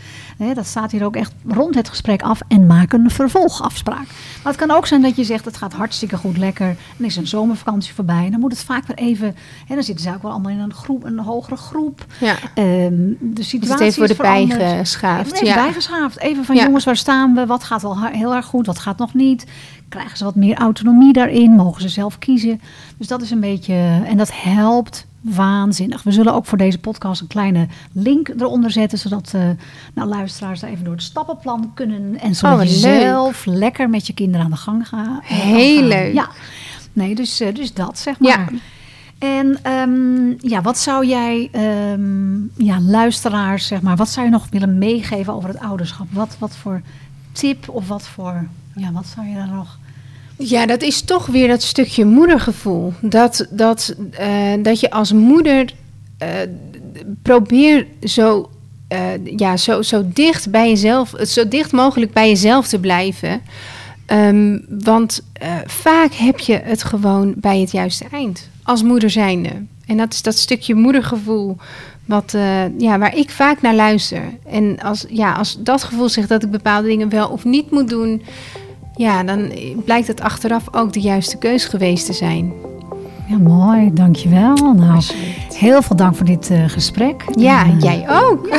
Dat 0.54 0.66
staat 0.66 0.92
hier 0.92 1.06
ook 1.06 1.16
echt 1.16 1.32
rond 1.48 1.76
het 1.76 1.90
gesprek 1.90 2.22
af. 2.22 2.40
En 2.48 2.68
maak 2.68 2.94
een 2.94 3.10
vervolgafspraak. 3.12 4.06
Maar 4.44 4.54
het 4.54 4.56
kan 4.56 4.72
ook 4.72 4.88
zijn 4.88 5.02
dat 5.02 5.16
je 5.16 5.24
zegt, 5.24 5.46
het 5.46 5.58
gaat 5.58 5.74
hartstikke 5.74 6.18
goed, 6.18 6.38
lekker. 6.38 6.76
En 6.98 7.06
is 7.06 7.16
een 7.16 7.28
zomervakantie 7.28 7.94
voorbij. 7.94 8.26
En 8.26 8.32
dan 8.32 8.40
moet 8.40 8.52
het 8.52 8.64
vaak 8.64 8.88
weer 8.88 8.98
even... 8.98 9.36
Hè, 9.68 9.76
dan 9.76 9.84
zitten 9.84 10.04
ze 10.06 10.14
ook 10.14 10.22
wel 10.22 10.32
allemaal 10.32 10.52
in 10.52 10.60
een, 10.60 10.74
groep, 10.74 11.04
een 11.04 11.20
hogere 11.20 11.56
groep. 11.56 12.06
Ja. 12.20 12.36
Ehm, 12.56 12.92
de 12.96 13.18
Dus 13.20 13.50
situatie 13.50 13.86
het 13.86 13.98
is 13.98 14.08
de 14.08 14.16
veranderd. 14.16 14.60
bijgeschaafd. 14.60 15.32
Even 15.34 15.46
Ja. 15.48 15.56
bijgeschaafd. 15.56 16.20
Even 16.20 16.46
van 16.46 16.56
Ja. 16.56 16.64
jongens, 16.64 16.84
waar 16.86 16.98
staan 16.98 17.34
we? 17.34 17.46
Wat 17.46 17.64
gaat 17.64 17.84
al 17.84 17.98
heel 18.02 18.36
erg 18.36 18.46
goed? 18.46 18.66
Wat 18.66 18.80
gaat 18.80 18.98
nog 18.98 19.14
niet? 19.14 19.46
Krijgen 19.90 20.18
ze 20.18 20.24
wat 20.24 20.36
meer 20.36 20.56
autonomie 20.58 21.14
daarin? 21.14 21.52
Mogen 21.52 21.82
ze 21.82 21.90
zelf 21.90 22.20
kiezen? 22.20 22.62
Dus 22.98 23.08
dat 23.08 23.22
is 23.22 23.32
een 23.32 23.40
beetje... 23.40 23.74
En 24.06 24.18
dat 24.18 24.32
helpt 24.34 25.06
waanzinnig. 25.22 26.04
We 26.04 26.12
zullen 26.12 26.34
ook 26.34 26.46
voor 26.46 26.58
deze 26.58 26.80
podcast 26.80 27.22
een 27.22 27.28
kleine 27.28 27.68
link 27.92 28.28
eronder 28.38 28.72
zetten... 28.72 28.98
zodat 28.98 29.32
eh, 29.36 29.42
nou, 29.94 30.10
luisteraars 30.10 30.60
daar 30.60 30.70
even 30.70 30.84
door 30.84 30.94
het 30.94 31.04
stappenplan 31.04 31.72
kunnen... 31.74 32.20
en 32.20 32.36
zodat 32.36 32.58
Oh, 32.60 32.64
je 32.64 32.70
zelf 32.70 33.46
lekker 33.46 33.90
met 33.90 34.08
je 34.08 34.14
kinderen 34.14 34.46
aan 34.46 34.52
de 34.52 34.58
gang 34.58 34.88
gaat. 34.88 35.24
Heel 35.24 35.84
leuk. 35.84 36.14
Ja. 36.14 36.30
Nee, 36.94 37.16
dus, 37.16 37.40
eh, 37.40 37.56
dus 37.56 37.74
dat, 37.74 38.00
zeg 38.00 38.20
maar. 38.20 38.30
Ja. 38.52 38.60
En 39.24 39.60
ehm, 39.62 40.50
ja, 40.50 40.62
wat 40.62 40.78
zou 40.78 41.06
jij, 41.06 41.50
ehm, 41.52 42.66
ja, 42.66 42.80
luisteraars, 42.82 43.68
zeg 43.68 43.82
maar, 43.82 43.96
wat 43.96 44.10
zou 44.10 44.26
je 44.26 44.32
nog 44.32 44.48
willen 44.50 44.78
meegeven 44.78 45.34
over 45.34 45.50
het 45.50 45.60
ouderschap? 45.60 46.08
Wat, 46.12 46.36
wat 46.40 46.56
voor 46.56 46.82
tip 47.32 47.70
of 47.70 47.88
wat 47.88 48.08
voor, 48.08 48.48
ja, 48.76 48.92
wat 48.92 49.06
zou 49.16 49.28
je 49.28 49.36
daar 49.36 49.50
nog... 49.54 49.78
Ja, 50.38 50.66
dat 50.66 50.82
is 50.82 51.02
toch 51.02 51.26
weer 51.26 51.48
dat 51.48 51.62
stukje 51.62 52.06
moedergevoel. 52.06 52.94
Dat, 53.02 53.48
dat, 53.50 53.96
eh, 54.12 54.54
dat 54.62 54.80
je 54.80 54.92
als 54.92 55.12
moeder 55.12 55.74
eh, 56.18 56.30
probeer 57.22 57.88
zo, 58.02 58.50
eh, 58.88 59.26
ja, 59.38 59.58
zo, 59.58 59.82
zo 59.82 60.04
dicht 60.14 60.52
bij 60.52 60.70
jezelf, 60.70 61.14
zo 61.22 61.48
dicht 61.48 61.72
mogelijk 61.72 62.14
bij 62.14 62.30
jezelf 62.30 62.68
te 62.68 62.80
blijven. 62.80 63.42
Ehm, 64.06 64.60
want 64.70 65.22
vaak 65.66 66.14
heb 66.14 66.40
je 66.40 66.60
het 66.64 66.84
gewoon 66.84 67.34
bij 67.38 67.60
het 67.60 67.72
juiste 67.72 68.06
eind. 68.12 68.52
Als 68.64 68.84
moeder 68.84 69.10
zijnde. 69.10 69.50
En 69.86 69.98
dat 69.98 70.14
is 70.14 70.22
dat 70.22 70.38
stukje 70.38 70.76
moedergevoel. 70.76 71.58
Wat, 72.06 72.34
eh, 72.34 72.80
ja, 72.80 72.98
waar 73.00 73.16
ik 73.16 73.30
vaak 73.30 73.62
naar 73.62 73.76
luister. 73.76 74.22
En 74.50 74.80
als, 74.80 75.06
ja, 75.10 75.34
als 75.34 75.58
dat 75.60 75.84
gevoel 75.84 76.10
zegt 76.10 76.30
dat 76.30 76.44
ik 76.44 76.52
bepaalde 76.52 76.88
dingen 76.88 77.10
wel 77.10 77.28
of 77.30 77.44
niet 77.44 77.72
moet 77.72 77.90
doen. 77.90 78.22
Ja, 78.96 79.24
dan 79.24 79.52
blijkt 79.86 80.08
het 80.08 80.22
achteraf 80.22 80.64
ook 80.72 80.94
de 80.94 81.02
juiste 81.02 81.38
keus 81.38 81.66
geweest 81.66 82.06
te 82.06 82.14
zijn. 82.14 82.54
Ja, 83.28 83.38
mooi, 83.38 83.94
dankjewel. 83.94 84.74
Nou, 84.74 85.04
heel 85.54 85.82
veel 85.82 85.96
dank 85.96 86.16
voor 86.16 86.26
dit 86.26 86.50
eh, 86.50 86.64
gesprek. 86.68 87.24
Ja, 87.36 87.66
En, 87.66 87.72
eh, 87.72 87.82
jij 87.82 88.06
ook. 88.10 88.50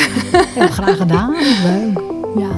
Heel 0.54 0.68
graag 0.68 0.96
gedaan. 0.96 1.34
Leuk. 1.62 2.00
Ja. 2.36 2.50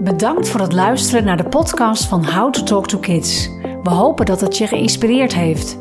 Bedankt 0.00 0.48
voor 0.48 0.60
het 0.60 0.72
luisteren 0.72 1.24
naar 1.24 1.36
de 1.36 1.48
podcast 1.48 2.04
van 2.04 2.24
How 2.24 2.52
to 2.52 2.62
Talk 2.62 2.88
to 2.88 2.98
Kids. 2.98 3.50
We 3.82 3.90
hopen 3.90 4.26
dat 4.26 4.40
het 4.40 4.58
je 4.58 4.66
geïnspireerd 4.66 5.34
heeft. 5.34 5.78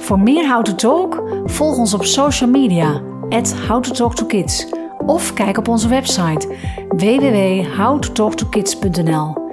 Voor 0.00 0.20
meer 0.20 0.52
How 0.52 0.62
to 0.62 0.74
Talk, 0.74 1.22
volg 1.44 1.78
ons 1.78 1.94
op 1.94 2.04
social 2.04 2.50
media, 2.50 3.00
at 3.28 3.54
How 3.68 3.82
to 3.82 3.92
Talk 3.92 4.14
to 4.14 4.26
Kids. 4.26 4.66
Of 5.06 5.32
kijk 5.32 5.58
op 5.58 5.68
onze 5.68 5.88
website 5.88 6.48
www.howtotalktokids.nl. 6.88 9.44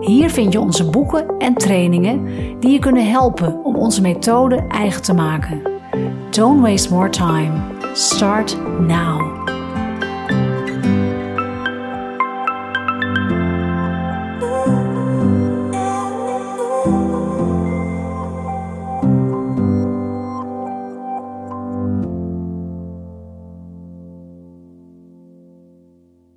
Hier 0.00 0.30
vind 0.30 0.52
je 0.52 0.60
onze 0.60 0.90
boeken 0.90 1.38
en 1.38 1.54
trainingen 1.54 2.24
die 2.60 2.72
je 2.72 2.78
kunnen 2.78 3.10
helpen 3.10 3.64
om 3.64 3.76
onze 3.76 4.00
methode 4.00 4.64
eigen 4.68 5.02
te 5.02 5.14
maken. 5.14 5.62
Don't 6.30 6.60
waste 6.60 6.94
more 6.94 7.10
time. 7.10 7.52
Start 7.92 8.56
now. 8.80 9.37